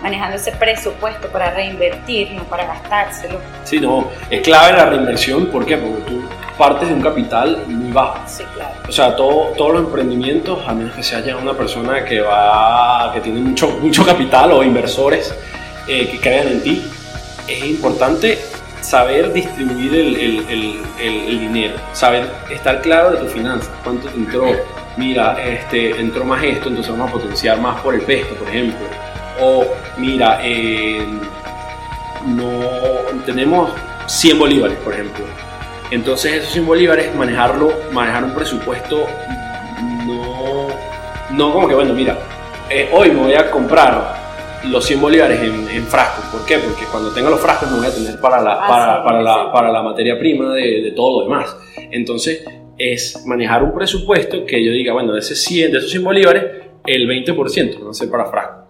[0.02, 3.40] manejando ese presupuesto para reinvertir, no para gastárselo.
[3.64, 5.78] Sí, no, es clave la reinversión, ¿por qué?
[5.78, 6.24] Porque tú
[6.58, 8.20] partes de un capital muy bajo.
[8.28, 8.76] Sí, claro.
[8.88, 13.12] O sea, todo, todos los emprendimientos, a menos que se haya una persona que va,
[13.14, 15.34] que tiene mucho, mucho capital o inversores
[15.88, 16.92] eh, que crean en ti,
[17.48, 18.40] es importante
[18.86, 20.16] saber distribuir el,
[20.48, 24.46] el, el, dinero, saber estar claro de tu finanzas, cuánto entró,
[24.96, 28.86] mira, este, entró más esto, entonces vamos a potenciar más por el pesto, por ejemplo,
[29.42, 29.66] o
[29.98, 31.04] mira, eh,
[32.28, 32.62] no
[33.26, 33.72] tenemos
[34.06, 35.26] 100 bolívares, por ejemplo,
[35.90, 39.08] entonces esos 100 bolívares manejarlo, manejar un presupuesto
[40.06, 40.68] no,
[41.32, 42.20] no como que bueno, mira,
[42.70, 44.25] eh, hoy me voy a comprar
[44.64, 46.26] los 100 bolívares en, frascos.
[46.26, 46.58] ¿Por qué?
[46.58, 49.52] Porque cuando tenga los frascos me voy a tener para la, ah, para, para, la,
[49.52, 51.56] para la materia prima de, de, todo lo demás.
[51.92, 52.44] Entonces,
[52.78, 56.44] es manejar un presupuesto que yo diga, bueno, de, ese 100, de esos 100 bolívares,
[56.86, 58.66] el 20% no ser para frascos.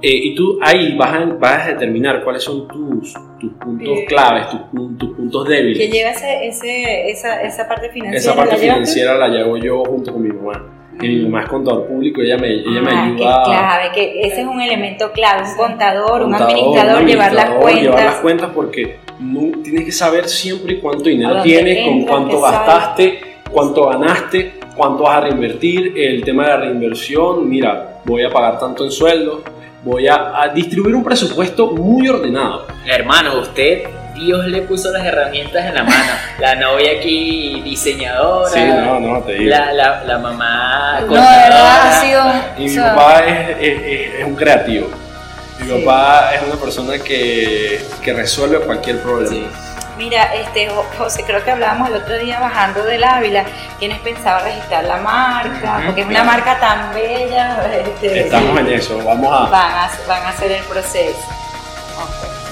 [0.00, 4.48] Eh, y tú ahí vas a, vas a, determinar cuáles son tus, tus puntos claves,
[4.50, 5.78] tus, tus, puntos débiles.
[5.78, 8.18] Que lleva ese, ese, esa, esa parte financiera.
[8.18, 11.86] Esa parte financiera la llevo yo junto con mi mamá que mi mamá es contador
[11.86, 13.42] público, ella me, ella me ah, ayuda.
[13.44, 17.82] clave, que ese es un elemento clave, un contador, un, administrador, llevar las cuentas.
[17.82, 23.20] Llevar las cuentas porque no, tienes que saber siempre cuánto dinero tienes, con cuánto gastaste,
[23.50, 28.58] cuánto ganaste, cuánto vas a reinvertir, el tema de la reinversión, mira, voy a pagar
[28.58, 29.42] tanto en sueldo,
[29.84, 32.66] voy a, a distribuir un presupuesto muy ordenado.
[32.86, 33.84] Hermano, usted
[34.14, 36.12] Dios le puso las herramientas en la mano.
[36.38, 38.50] La novia aquí diseñadora.
[38.50, 39.50] Sí, no, no, te digo.
[39.50, 41.00] La, la, la mamá.
[41.00, 42.24] No, de verdad ha sido.
[42.58, 44.88] Y mi papá es, es, es, un creativo.
[45.60, 49.30] Mi papá es una persona que, que resuelve cualquier problema.
[49.30, 49.46] Sí.
[49.96, 53.44] Mira, este, José, creo que hablábamos el otro día bajando del Ávila,
[53.78, 55.82] ¿quiénes pensaban registrar la marca?
[55.86, 57.62] Porque es una marca tan bella.
[57.72, 59.50] Este, Estamos en eso, vamos a...
[59.50, 61.18] Van a, van a hacer el proceso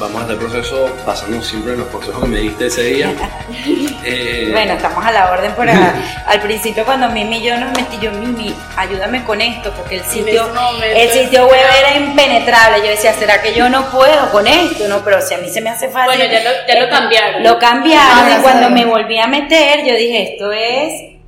[0.01, 3.14] vamos a hacer proceso basándonos siempre en los consejos que me diste ese día.
[4.03, 5.68] Eh, bueno, estamos a la orden por
[6.26, 10.05] al principio cuando Mimi y yo nos metí, yo Mimi, ayúdame con esto, porque el
[10.05, 10.48] sitio,
[10.94, 12.78] el sitio web era impenetrable.
[12.78, 14.88] Yo decía, ¿será que yo no puedo con esto?
[14.88, 16.16] No, pero si a mí se me hace fácil.
[16.16, 17.42] Bueno, ya lo, ya lo cambiaron.
[17.42, 21.18] Lo cambiaron y cuando me volví a meter, yo dije, esto es,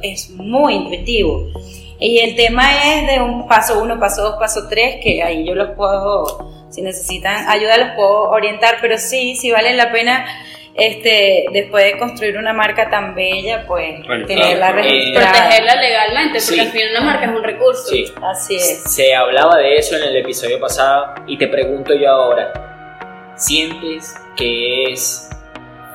[0.00, 1.48] es muy intuitivo.
[2.00, 5.54] Y el tema es de un paso uno, paso dos, paso tres, que ahí yo
[5.54, 10.26] los puedo si necesitan ayuda los puedo orientar, pero sí, sí vale la pena
[10.74, 15.32] este, después de construir una marca tan bella, pues tenerla registrada.
[15.32, 17.90] Protegerla legalmente, porque al final una marca es un recurso.
[17.90, 18.04] Sí.
[18.22, 18.82] Así es.
[18.84, 22.52] Se hablaba de eso en el episodio pasado y te pregunto yo ahora,
[23.36, 25.28] ¿sientes que es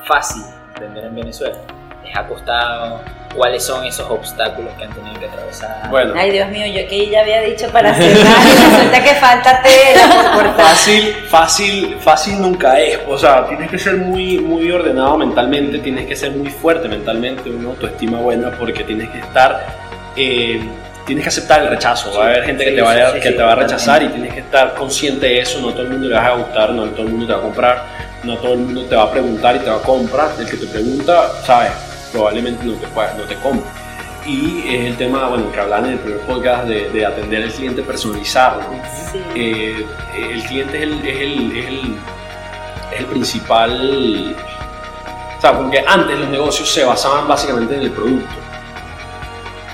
[0.04, 0.42] fácil
[0.80, 1.58] vender en Venezuela?
[2.04, 3.17] ¿Les ha costado?
[3.34, 5.88] Cuáles son esos obstáculos que han tenido que atravesar.
[5.90, 6.14] Bueno.
[6.16, 10.32] Ay, Dios mío, yo que ya había dicho para cerrar y resulta que falta tela
[10.34, 12.98] por Fácil, fácil, fácil nunca es.
[13.06, 17.50] O sea, tienes que ser muy, muy ordenado mentalmente, tienes que ser muy fuerte mentalmente,
[17.50, 19.66] una autoestima buena, porque tienes que estar.
[20.16, 20.60] Eh,
[21.06, 22.12] tienes que aceptar el rechazo.
[22.18, 24.40] Va a haber gente que, te, vaya, que te va a rechazar y tienes que
[24.40, 25.60] estar consciente de eso.
[25.60, 27.42] No todo el mundo le va a gustar, no todo el mundo te va a
[27.42, 27.84] comprar,
[28.24, 30.32] no todo el mundo te va a preguntar y te va a comprar.
[30.38, 31.87] El que te pregunta, ¿sabes?
[32.12, 33.68] Probablemente no te, no te compre.
[34.26, 37.52] Y es el tema, bueno, que hablan en el primer podcast de, de atender al
[37.52, 38.60] cliente personalizado.
[39.34, 39.86] Eh,
[40.16, 41.96] el cliente es el, es el, es el,
[42.92, 44.36] es el principal...
[45.38, 48.34] O sea, porque antes los negocios se basaban básicamente en el producto.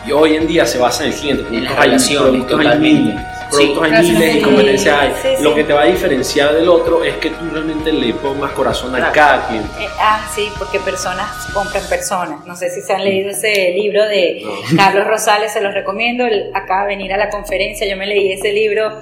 [0.07, 1.57] Y hoy en día se basa en el cliente.
[1.57, 5.42] En la relación, totalmente productos hay miles y competencias hay.
[5.42, 8.94] Lo que te va a diferenciar del otro es que tú realmente le pongas corazón
[8.94, 9.68] a cada cliente.
[9.80, 12.44] Eh, ah, sí, porque personas compran personas.
[12.46, 14.44] No sé si se han leído ese libro de
[14.76, 16.24] Carlos Rosales, se los recomiendo.
[16.55, 18.92] Acaba de venir a la conferencia, yo me leí ese libro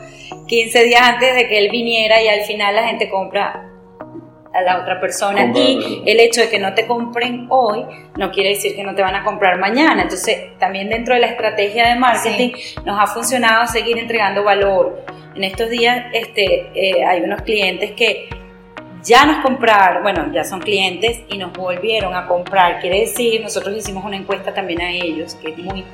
[0.46, 3.71] 15 días antes de que él viniera y al final la gente compra
[4.52, 7.84] a la otra persona y el hecho de que no te compren hoy
[8.16, 10.02] no quiere decir que no te van a comprar mañana.
[10.02, 12.52] Entonces, también dentro de la estrategia de marketing
[12.84, 15.04] nos ha funcionado seguir entregando valor.
[15.34, 18.28] En estos días este, eh, hay unos clientes que
[19.02, 22.80] ya nos compraron, bueno, ya son clientes y nos volvieron a comprar.
[22.80, 25.84] Quiere decir, nosotros hicimos una encuesta también a ellos, que es muy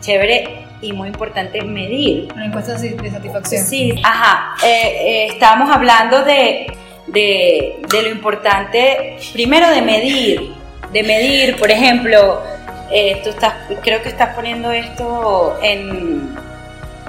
[0.00, 2.28] chévere y muy importante medir.
[2.34, 3.64] Una encuesta de satisfacción.
[3.64, 4.54] Sí, ajá.
[4.64, 6.66] Eh, eh, estábamos hablando de
[7.06, 10.54] de, lo importante, primero de medir,
[10.92, 12.42] de medir, por ejemplo,
[12.90, 16.36] eh, tú estás, creo que estás poniendo esto en,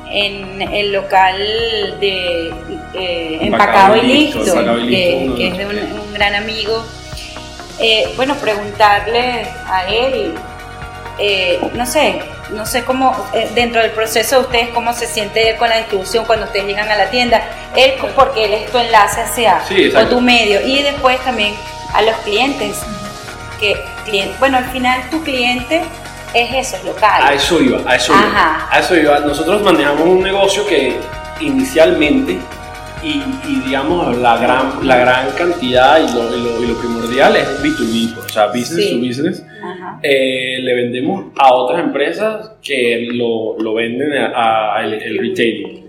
[0.09, 1.37] en el local
[1.99, 2.53] de
[2.93, 4.53] eh, empacado, y listo,
[4.87, 6.83] que, es de un, gran amigo.
[7.79, 10.35] Eh, bueno, preguntarle a él,
[11.73, 15.69] no sé, no sé cómo, eh, dentro del proceso de ustedes, cómo se siente con
[15.69, 17.41] la distribución cuando ustedes llegan a la tienda.
[17.75, 19.61] Él, porque él es tu enlace hacia
[19.97, 20.61] o tu medio.
[20.65, 21.53] Y después también
[21.93, 22.79] a los clientes.
[23.59, 25.83] Que, cliente, bueno, al final tu cliente
[26.33, 27.23] es eso, es local.
[27.23, 28.67] A eso iba, a eso iba.
[28.69, 29.19] A eso iba.
[29.19, 30.99] Nosotros manejamos un negocio que
[31.39, 32.39] inicialmente
[33.03, 38.29] y, digamos la gran, la gran cantidad y lo, y lo, primordial es B2B, o
[38.29, 39.45] sea, business to business.
[40.01, 45.83] Eh, le vendemos a otras empresas que lo, lo venden a, el, retailing.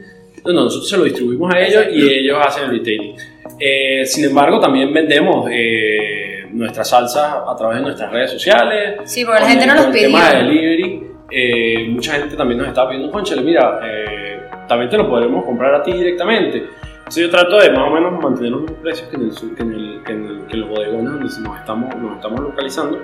[0.45, 3.17] No, nosotros se lo distribuimos a ellos y ellos hacen el retailing.
[3.59, 9.01] Eh, sin embargo, también vendemos eh, nuestras salsas a través de nuestras redes sociales.
[9.05, 10.07] Sí, porque la gente no nos pidió.
[10.07, 11.91] El tema de delivery.
[11.91, 13.81] mucha gente también nos está pidiendo, Conchale, mira,
[14.69, 16.65] también te lo podemos comprar a ti directamente
[17.05, 19.63] entonces yo trato de más o menos mantener los mismos precios que en, el, que
[19.63, 22.99] en, el, que en, que los bodegones donde nos estamos, nos estamos localizando.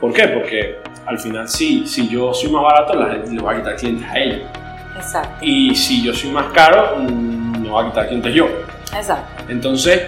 [0.00, 0.28] ¿Por qué?
[0.28, 3.76] Porque al final si, si yo soy más barato, la gente le va a quitar
[3.76, 4.50] clientes a ella.
[4.96, 5.44] Exacto.
[5.44, 8.48] Y si yo soy más caro, me va a quitar clientes yo.
[8.96, 9.44] Exacto.
[9.50, 10.06] Entonces,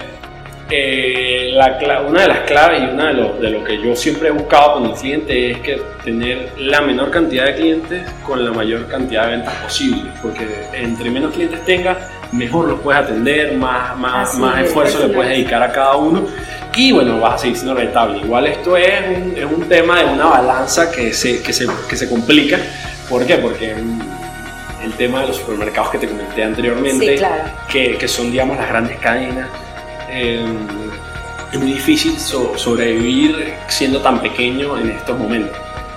[0.71, 4.29] eh, la, una de las claves y una de lo, de lo que yo siempre
[4.29, 8.51] he buscado con el cliente es que tener la menor cantidad de clientes con la
[8.51, 11.99] mayor cantidad de ventas posible, porque entre menos clientes tengas,
[12.33, 16.27] mejor los puedes atender, más, más, más esfuerzo le puedes dedicar a cada uno
[16.77, 18.19] y bueno, vas a seguir siendo rentable.
[18.19, 21.97] Igual esto es un, es un tema de una balanza que se, que se, que
[21.97, 22.59] se complica.
[23.09, 23.37] ¿Por qué?
[23.39, 23.75] Porque
[24.85, 27.19] el tema de los supermercados que te comenté anteriormente,
[27.69, 29.49] que, que, son digamos las grandes cadenas,
[30.11, 30.45] eh,
[31.51, 35.57] es muy difícil sobrevivir siendo tan pequeño en estos momentos.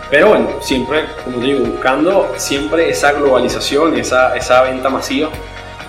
[0.10, 5.30] Pero bueno, siempre, como digo, buscando siempre esa globalización, esa, esa venta masiva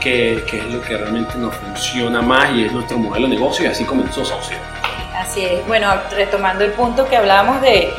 [0.01, 3.69] que, es lo que realmente nos funciona más y es nuestro modelo de negocio y
[3.69, 4.57] así comenzó Saucio.
[5.15, 5.67] Así es.
[5.67, 7.91] Bueno, retomando el punto que hablábamos de,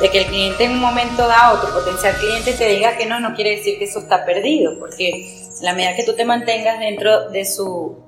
[0.00, 3.20] de, que el cliente en un momento dado, tu potencial cliente te diga que no,
[3.20, 5.30] no quiere decir que eso está perdido, porque
[5.62, 7.98] la medida que tú te mantengas dentro de su...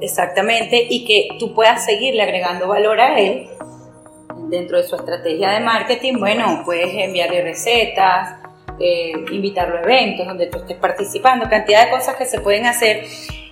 [0.00, 3.48] Exactamente, y que tú puedas seguirle agregando valor a él
[4.48, 8.43] dentro de su estrategia de marketing, bueno, puedes enviarle recetas,
[8.80, 13.04] eh, invitarlo a eventos donde tú estés participando, cantidad de cosas que se pueden hacer.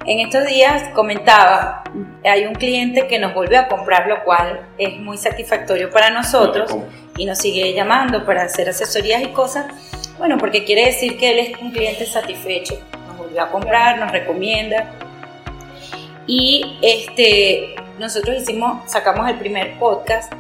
[0.05, 1.85] En estos días comentaba,
[2.25, 6.75] hay un cliente que nos volvió a comprar, lo cual es muy satisfactorio para nosotros
[7.17, 9.67] y nos sigue llamando para hacer asesorías y cosas.
[10.19, 14.11] Bueno, porque quiere decir que él es un cliente satisfecho, nos volvió a comprar, nos
[14.11, 14.93] recomienda.
[16.27, 20.33] Y este, nosotros hicimos, sacamos el primer podcast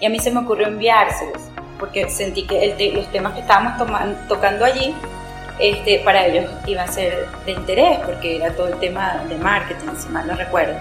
[0.00, 1.49] y a mí se me ocurrió enviárselos
[1.80, 3.72] porque sentí que los temas que estábamos
[4.28, 4.94] tocando allí
[5.60, 9.88] este, para ellos iba a ser de interés, porque era todo el tema de marketing,
[9.98, 10.74] si mal no recuerdo.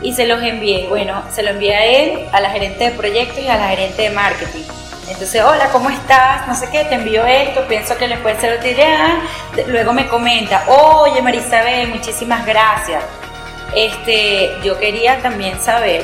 [0.00, 3.40] Y se los envié, bueno, se lo envié a él, a la gerente de proyecto
[3.40, 4.64] y a la gerente de marketing.
[5.08, 6.46] Entonces, hola, ¿cómo estás?
[6.46, 9.18] No sé qué, te envío esto, pienso que les puede ser utilidad.
[9.68, 13.02] Luego me comenta, oye Marisabel, muchísimas gracias.
[13.74, 16.02] Este, yo quería también saber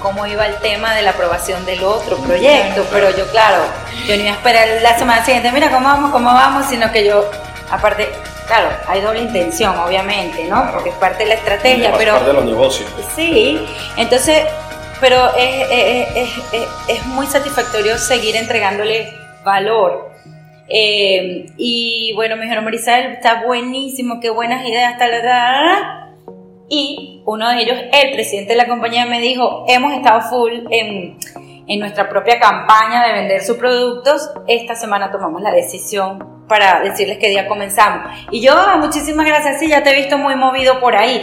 [0.00, 3.62] cómo iba el tema de la aprobación del otro proyecto, pero yo, claro,
[4.06, 7.04] yo ni iba a esperar la semana siguiente, mira cómo vamos, cómo vamos, sino que
[7.04, 7.30] yo,
[7.70, 8.08] aparte,
[8.46, 10.70] claro, hay doble intención, obviamente, ¿no?
[10.72, 12.12] Porque es parte de la estrategia, pero...
[12.12, 12.90] Es parte de los negocios.
[13.14, 13.64] Sí,
[13.96, 14.44] entonces
[15.00, 16.28] pero es,
[16.88, 20.10] es, muy satisfactorio seguir entregándole valor.
[20.68, 26.09] Eh, y bueno, me dijeron, Marisabel, está buenísimo, qué buenas ideas, tal, tal, tal.
[26.70, 31.18] Y uno de ellos, el presidente de la compañía, me dijo, hemos estado full en,
[31.66, 34.30] en nuestra propia campaña de vender sus productos.
[34.46, 38.12] Esta semana tomamos la decisión para decirles qué día comenzamos.
[38.30, 41.20] Y yo, ah, muchísimas gracias, sí, ya te he visto muy movido por ahí.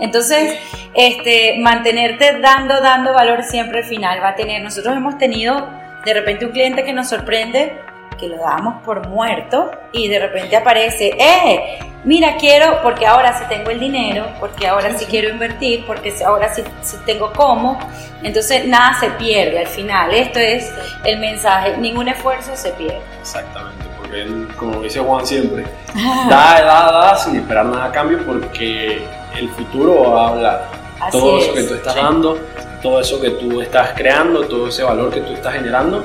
[0.00, 0.58] Entonces,
[0.94, 4.62] este, mantenerte dando, dando valor siempre al final va a tener.
[4.62, 5.66] Nosotros hemos tenido
[6.04, 7.78] de repente un cliente que nos sorprende
[8.20, 11.78] que lo damos por muerto y de repente aparece, ¡eh!
[12.04, 16.52] Mira, quiero, porque ahora sí tengo el dinero, porque ahora sí quiero invertir, porque ahora
[16.54, 17.78] sí, sí tengo cómo.
[18.22, 20.12] Entonces nada se pierde al final.
[20.12, 20.72] Esto es
[21.04, 23.02] el mensaje, ningún esfuerzo se pierde.
[23.20, 24.24] Exactamente, porque
[24.56, 25.64] como dice Juan siempre,
[26.28, 29.02] da, da, da sin esperar nada a cambio porque
[29.36, 30.68] el futuro va a hablar.
[31.10, 32.38] todo eso que tú estás dando,
[32.82, 36.02] todo eso que tú estás creando, todo ese valor que tú estás generando,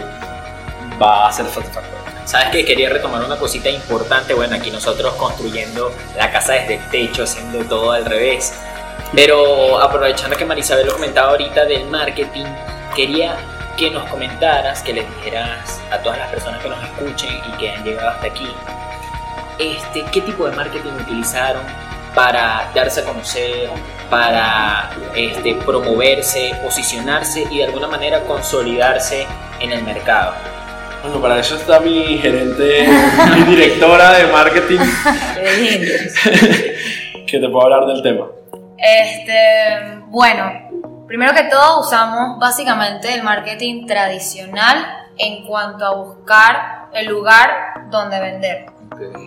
[1.02, 1.95] va a ser satisfactorio.
[2.26, 4.34] Sabes que quería retomar una cosita importante.
[4.34, 8.54] Bueno, aquí nosotros construyendo la casa desde el techo, haciendo todo al revés.
[9.14, 12.46] Pero aprovechando que Marisabel lo comentaba ahorita del marketing,
[12.96, 13.38] quería
[13.78, 17.72] que nos comentaras, que les dijeras a todas las personas que nos escuchen y que
[17.72, 18.48] han llegado hasta aquí,
[19.60, 21.64] este, qué tipo de marketing utilizaron
[22.16, 23.70] para darse a conocer,
[24.10, 29.28] para este, promoverse, posicionarse y de alguna manera consolidarse
[29.60, 30.55] en el mercado.
[31.06, 32.88] Bueno, para eso está mi gerente,
[33.36, 34.80] mi directora de marketing.
[37.28, 38.26] que te puedo hablar del tema.
[38.76, 44.84] Este, bueno, primero que todo usamos básicamente el marketing tradicional
[45.20, 47.52] en cuanto a buscar el lugar
[47.92, 48.66] donde vender.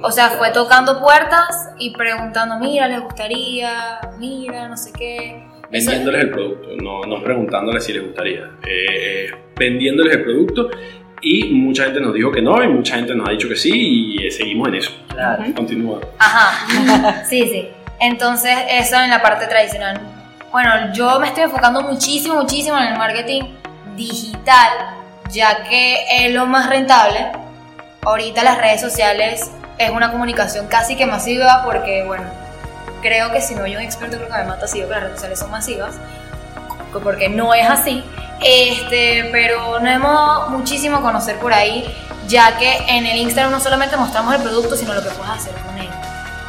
[0.03, 5.45] O sea, fue tocando puertas y preguntando, mira, les gustaría, mira, no sé qué.
[5.70, 8.51] Vendiéndoles el producto, no, no preguntándoles si les gustaría.
[8.66, 10.70] Eh, vendiéndoles el producto
[11.21, 13.71] y mucha gente nos dijo que no y mucha gente nos ha dicho que sí
[13.75, 14.93] y eh, seguimos en eso.
[15.09, 15.45] Claro.
[15.55, 16.01] Continúa.
[16.19, 17.69] Ajá, sí, sí.
[18.01, 20.01] Entonces eso en la parte tradicional.
[20.51, 23.43] Bueno, yo me estoy enfocando muchísimo, muchísimo en el marketing
[23.97, 24.71] digital,
[25.31, 27.27] ya que es lo más rentable.
[28.03, 32.25] Ahorita las redes sociales es una comunicación casi que masiva porque, bueno,
[33.03, 35.03] creo que si no hay un experto creo que me mata si digo que las
[35.03, 35.99] redes sociales son masivas,
[36.93, 38.05] porque no es así.
[38.43, 41.84] Este, pero no hemos muchísimo conocer por ahí,
[42.28, 45.55] ya que en el Instagram no solamente mostramos el producto, sino lo que puedes hacer
[45.55, 45.89] con él.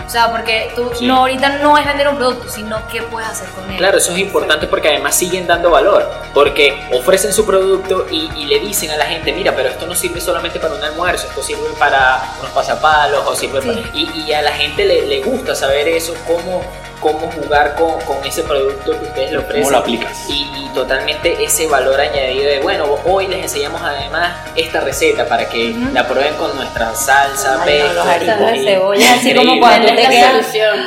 [0.06, 3.48] O sea, porque tú no ahorita no es vender un producto, sino qué puedes hacer
[3.50, 3.78] con él.
[3.78, 8.60] Claro, eso es importante porque además siguen dando valor, porque ofrecen su producto y, le
[8.60, 11.62] dicen a la gente, mira, pero esto no sirve solamente para un almuerzo, esto sirve
[11.78, 13.80] para unos pasapalos o sirve para...
[13.94, 16.64] Y, a la gente le, le gusta saber eso, cómo
[17.00, 19.64] cómo jugar con, con, ese producto que ustedes le ofrecen.
[19.64, 20.26] ¿Cómo lo aplicas?
[20.30, 25.74] Y, totalmente ese valor añadido de, bueno, hoy les enseñamos además esta receta para que
[25.94, 30.32] la prueben con nuestra salsa, los de cebolla, así como cuando te queda...
[30.32, 30.78] solución.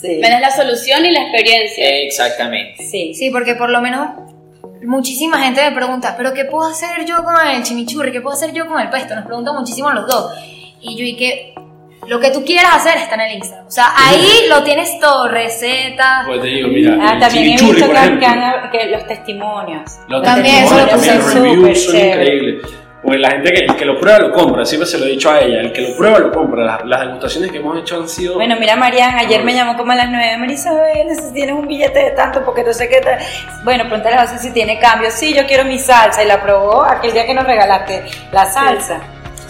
[0.00, 0.20] Sí.
[0.20, 1.88] la solución y la experiencia.
[2.02, 2.84] Exactamente.
[2.84, 4.08] Sí, sí, porque por lo menos
[4.84, 8.12] muchísima gente me pregunta, ¿pero qué puedo hacer yo con el chimichurri?
[8.12, 9.14] ¿Qué puedo hacer yo con el pesto?
[9.14, 10.32] Nos preguntan muchísimo a los dos.
[10.80, 11.54] Y yo, ¿y qué?
[12.08, 13.66] Lo que tú quieras hacer está en el Instagram.
[13.66, 16.26] O sea, ahí lo tienes todo, recetas.
[16.26, 19.98] Pues te digo, mira, ah, también he visto que, que, los testimonios.
[20.08, 22.66] Los también testimonios, eso lo reviews son increíbles.
[23.02, 25.30] Pues la gente que, el que lo prueba lo compra, siempre se lo he dicho
[25.30, 26.80] a ella, el que lo prueba lo compra.
[26.84, 28.34] Las, degustaciones que hemos hecho han sido...
[28.34, 31.98] Bueno, mira Marian, ayer me llamó como a las 9, Marisabel, si tienes un billete
[32.00, 33.18] de tanto, porque no sé qué tal.
[33.62, 35.10] Bueno, pregúntale a si tiene cambio.
[35.10, 39.00] Sí, yo quiero mi salsa, y la probó aquel día que nos regalaste la salsa.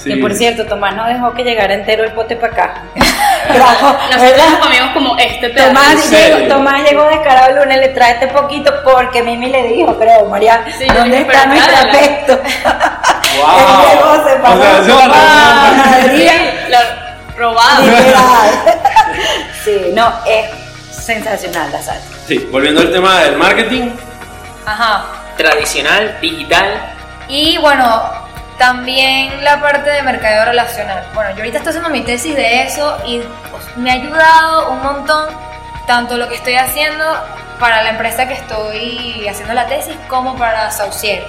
[0.04, 2.82] Que por cierto, Tomás no dejó que llegara entero el pote para acá.
[4.10, 5.68] Nosotros comimos como este pedazo.
[5.68, 9.98] Tomás, llegó, Tomás llegó descarado el lunes, le trae este poquito porque Mimi le dijo,
[9.98, 12.38] creo, María, ¿dónde está nuestro pesto?
[13.38, 14.24] ¡Wow!
[14.24, 14.38] se
[19.64, 20.50] sí, no, es
[20.90, 22.08] sensacional la salsa.
[22.26, 23.90] Sí, volviendo al tema del marketing.
[24.66, 25.04] Ajá.
[25.36, 26.66] Tradicional, digital.
[27.28, 28.27] Y bueno,
[28.58, 31.04] también la parte de mercadeo relacional.
[31.14, 34.82] Bueno, yo ahorita estoy haciendo mi tesis de eso y pues, me ha ayudado un
[34.82, 35.28] montón
[35.86, 37.04] tanto lo que estoy haciendo
[37.60, 41.24] para la empresa que estoy haciendo la tesis como para Saucier.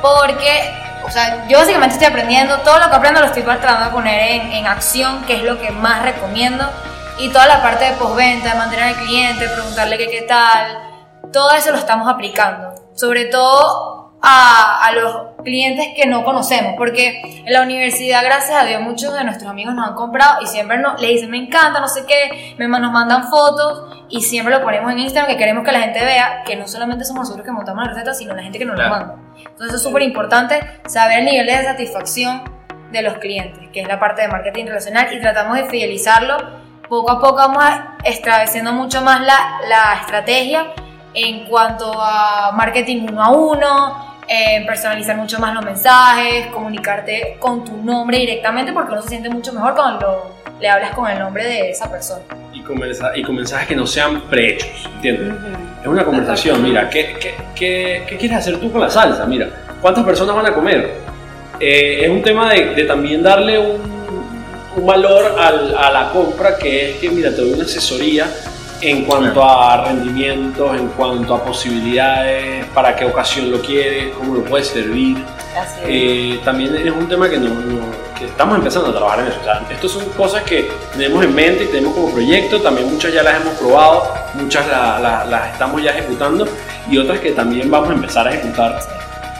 [0.00, 0.74] Porque,
[1.04, 4.32] o sea, yo básicamente estoy aprendiendo, todo lo que aprendo lo estoy tratando de poner
[4.32, 6.68] en, en acción, que es lo que más recomiendo.
[7.18, 10.78] Y toda la parte de postventa, de mantener al cliente, preguntarle qué, qué tal,
[11.32, 12.74] todo eso lo estamos aplicando.
[12.94, 18.64] Sobre todo a, a los clientes que no conocemos, porque en la universidad, gracias a
[18.64, 21.80] Dios, muchos de nuestros amigos nos han comprado y siempre nos, le dicen, me encanta,
[21.80, 25.64] no sé qué, me, nos mandan fotos y siempre lo ponemos en Instagram, que queremos
[25.64, 28.42] que la gente vea que no solamente somos nosotros que montamos la receta, sino la
[28.42, 29.16] gente que nos lo manda.
[29.36, 32.42] Entonces es súper importante saber el nivel de satisfacción
[32.90, 36.36] de los clientes, que es la parte de marketing relacional, y tratamos de fidelizarlo.
[36.88, 37.64] Poco a poco vamos
[38.04, 40.66] estableciendo mucho más la, la estrategia
[41.14, 47.64] en cuanto a marketing uno a uno, eh, personalizar mucho más los mensajes, comunicarte con
[47.64, 51.44] tu nombre directamente porque uno se siente mucho mejor cuando le hablas con el nombre
[51.44, 52.22] de esa persona.
[52.52, 52.80] Y con,
[53.16, 55.34] y con mensajes que no sean prehechos, ¿entiendes?
[55.80, 59.26] Es una conversación, mira, ¿qué, qué, qué, qué, quieres hacer tú con la salsa?
[59.26, 59.48] Mira,
[59.80, 60.94] ¿cuántas personas van a comer?
[61.58, 63.80] Eh, es un tema de, de también darle un,
[64.76, 68.26] un valor al, a la compra que es que, mira, te doy una asesoría
[68.82, 74.44] en cuanto a rendimientos, en cuanto a posibilidades, para qué ocasión lo quieres, cómo lo
[74.44, 75.24] puedes servir.
[75.84, 77.50] Eh, también es un tema que, no,
[78.18, 79.38] que, estamos empezando a trabajar en eso.
[79.40, 83.12] O sea, estas son cosas que tenemos en mente y tenemos como proyecto, también muchas
[83.12, 86.48] ya las hemos probado, muchas las estamos ya ejecutando
[86.90, 88.80] y otras que también vamos a empezar a ejecutar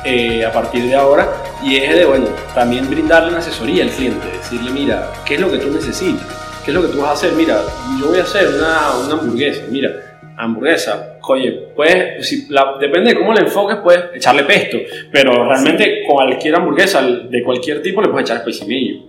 [0.05, 1.28] eh, a partir de ahora.
[1.64, 5.51] Y es de, bueno, también brindarle una asesoría al cliente, decirle, mira, ¿qué es lo
[5.51, 6.41] que tú necesitas?
[6.64, 7.32] ¿Qué es lo que tú vas a hacer?
[7.32, 7.60] Mira,
[7.98, 9.62] yo voy a hacer una, una hamburguesa.
[9.68, 9.90] Mira,
[10.36, 12.48] hamburguesa, oye, pues, si
[12.80, 14.78] depende de cómo le enfoques, puedes echarle pesto,
[15.10, 19.06] pero realmente cualquier hamburguesa de cualquier tipo le puedes echar especimillo,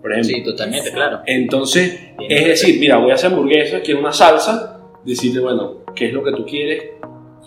[0.00, 0.36] por ejemplo.
[0.36, 1.20] Sí, totalmente, claro.
[1.26, 6.12] Entonces, es decir, mira, voy a hacer hamburguesa, quiero una salsa, decirle, bueno, qué es
[6.12, 6.82] lo que tú quieres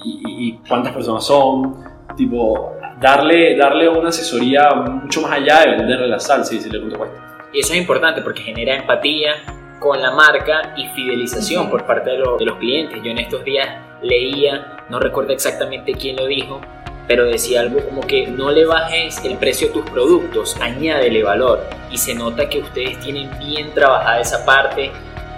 [0.05, 1.83] y, cuántas personas son,
[2.15, 6.97] tipo, darle, darle una asesoría mucho más allá de venderle la salsa y decirle cuánto
[6.97, 7.28] cuesta.
[7.53, 9.35] Y eso es importante porque genera empatía
[9.79, 12.99] con la marca y fidelización por parte de, de, los clientes.
[13.03, 13.67] Yo en estos días
[14.01, 16.61] leía, no recuerdo exactamente quién lo dijo,
[17.07, 21.65] pero decía algo como que no le bajes el precio a tus productos, añádele valor.
[21.89, 24.91] Y se nota que ustedes tienen bien trabajada esa parte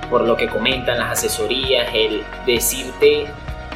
[0.10, 3.26] por lo que comentan las asesorías, el decirte,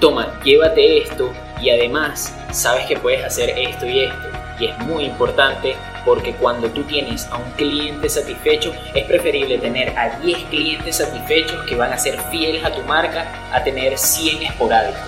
[0.02, 1.32] toma, llévate esto
[1.62, 4.28] y además sabes que puedes hacer esto y esto.
[4.60, 5.76] Y es muy importante
[6.06, 11.66] porque cuando tú tienes a un cliente satisfecho, es preferible tener a 10 clientes satisfechos
[11.66, 15.02] que van a ser fieles a tu marca a tener 100 esporádicos.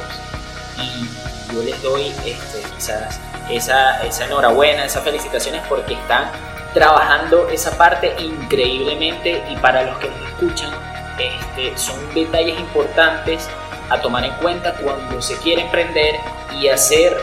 [0.78, 3.20] Y yo les doy este, quizás
[3.50, 6.32] esa, esa enhorabuena, esas felicitaciones porque están
[6.74, 10.72] trabajando esa parte increíblemente y para los que nos escuchan,
[11.18, 13.48] este, son detalles importantes
[13.90, 16.16] a tomar en cuenta cuando se quiere emprender
[16.60, 17.16] y hacer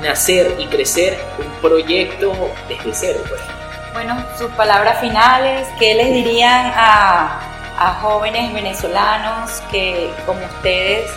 [0.00, 2.32] nacer y crecer un proyecto
[2.68, 3.20] desde cero.
[3.28, 3.40] Pues.
[3.92, 7.40] Bueno, sus palabras finales, ¿qué les dirían a,
[7.78, 11.10] a jóvenes venezolanos que como ustedes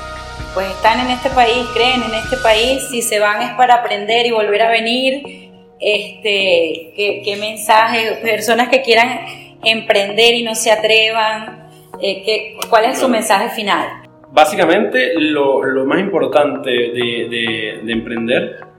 [0.54, 4.26] pues están en este país, creen en este país, si se van es para aprender
[4.26, 9.26] y volver a venir, este, qué, qué mensaje, personas que quieran
[9.64, 11.70] emprender y no se atrevan,
[12.02, 13.99] eh, ¿qué, ¿cuál es su mensaje final?
[14.32, 18.70] Básicamente lo, lo más importante de, de, de emprender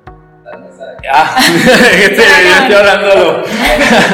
[1.09, 3.43] Ah, este, estoy hablando.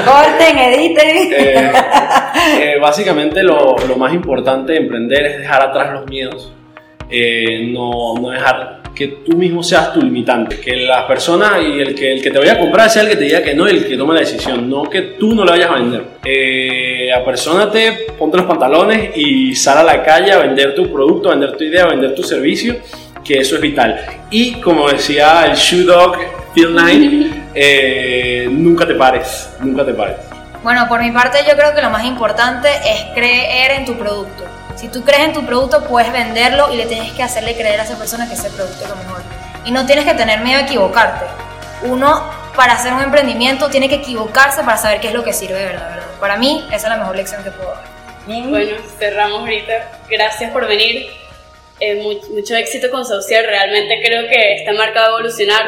[0.05, 1.07] Corten, editen.
[2.47, 6.53] Eh, eh, básicamente lo, lo, más importante de emprender es dejar atrás los miedos,
[7.11, 11.95] eh, no, no, dejar que tú mismo seas tu limitante, que la persona y el
[11.95, 13.87] que, el que te vaya a comprar sea el que te diga que no el
[13.87, 16.05] que tome la decisión, no que tú no le vayas a vender.
[16.25, 21.33] Eh, apersónate, ponte los pantalones y sal a la calle a vender tu producto, a
[21.33, 22.77] vender tu idea, a vender tu servicio
[23.23, 24.01] que eso es vital.
[24.31, 26.17] Y como decía el Shoe Dog
[26.55, 30.17] Phil Knight, eh, nunca te pares, nunca te pares.
[30.63, 34.56] Bueno, por mi parte yo creo que lo más importante es creer en tu producto.
[34.77, 37.85] Si tú crees en tu producto, puedes venderlo y le tienes que hacerle creer a
[37.85, 39.23] esa persona que ese producto es lo mejor.
[39.65, 41.25] Y no tienes que tener miedo a equivocarte.
[41.83, 45.59] Uno, para hacer un emprendimiento, tiene que equivocarse para saber qué es lo que sirve
[45.59, 45.89] de verdad.
[45.89, 46.07] ¿verdad?
[46.21, 47.85] Para mí, esa es la mejor lección que puedo dar.
[48.27, 50.01] Bueno, cerramos ahorita.
[50.11, 51.07] Gracias por venir.
[51.81, 53.47] Eh, mucho, éxito con Saucier.
[53.47, 55.65] Realmente creo que esta marca va a evolucionar,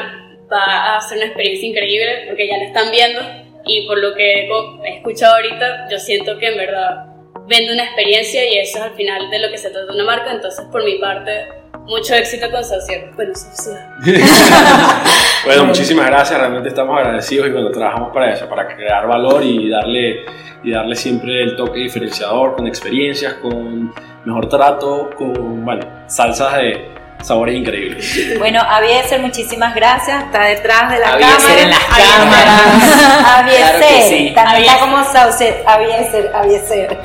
[0.53, 3.21] va a ser una experiencia increíble porque ya la están viendo
[3.65, 7.18] y por lo que he escuchado ahorita, yo siento que en verdad
[7.49, 10.05] vende una experiencia y eso es al final de lo que se trata de una
[10.05, 10.33] marca.
[10.33, 11.49] Entonces, por mi parte,
[11.87, 13.11] mucho éxito con Saucier.
[13.17, 13.79] Bueno, Saucier.
[15.45, 16.39] bueno, muchísimas gracias.
[16.39, 20.25] Realmente estamos agradecidos y bueno, trabajamos para eso, para crear valor y darle,
[20.63, 23.93] y darle siempre el toque diferenciador con experiencias, con
[24.25, 26.89] mejor trato, con, bueno, salsas de
[27.23, 28.39] sabores increíbles.
[28.39, 31.63] Bueno, Avieser, muchísimas gracias, está detrás de la Avieser cámara.
[31.63, 33.39] en las cámaras.
[33.39, 36.99] Avieser, también está como Saucer, Avieser, Avieser.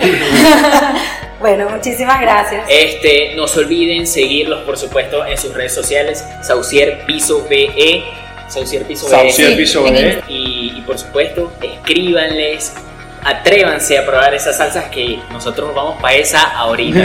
[1.40, 2.66] bueno, muchísimas gracias.
[2.70, 8.04] Este, no se olviden seguirlos, por supuesto, en sus redes sociales, Saucier Piso BE
[8.48, 9.84] Saucier Piso Saucier Piso
[10.28, 12.76] Y, y por supuesto, escríbanles,
[13.24, 17.00] atrévanse a probar esas salsas que nosotros vamos para esa ahorita,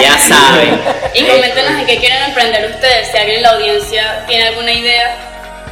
[0.00, 0.80] ya saben.
[1.14, 5.16] Y coméntenos en qué quieren emprender ustedes, si alguien en la audiencia tiene alguna idea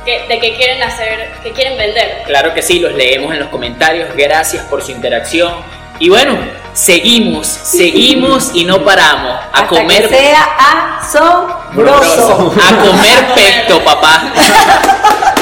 [0.04, 2.22] de qué quieren hacer, qué quieren vender.
[2.26, 5.52] Claro que sí, los leemos en los comentarios, gracias por su interacción.
[5.98, 6.38] Y bueno,
[6.72, 9.32] seguimos, seguimos y no paramos.
[9.52, 10.08] A Hasta comer.
[10.08, 12.54] Que sea asombroso.
[12.56, 14.32] A comer pesto, papá.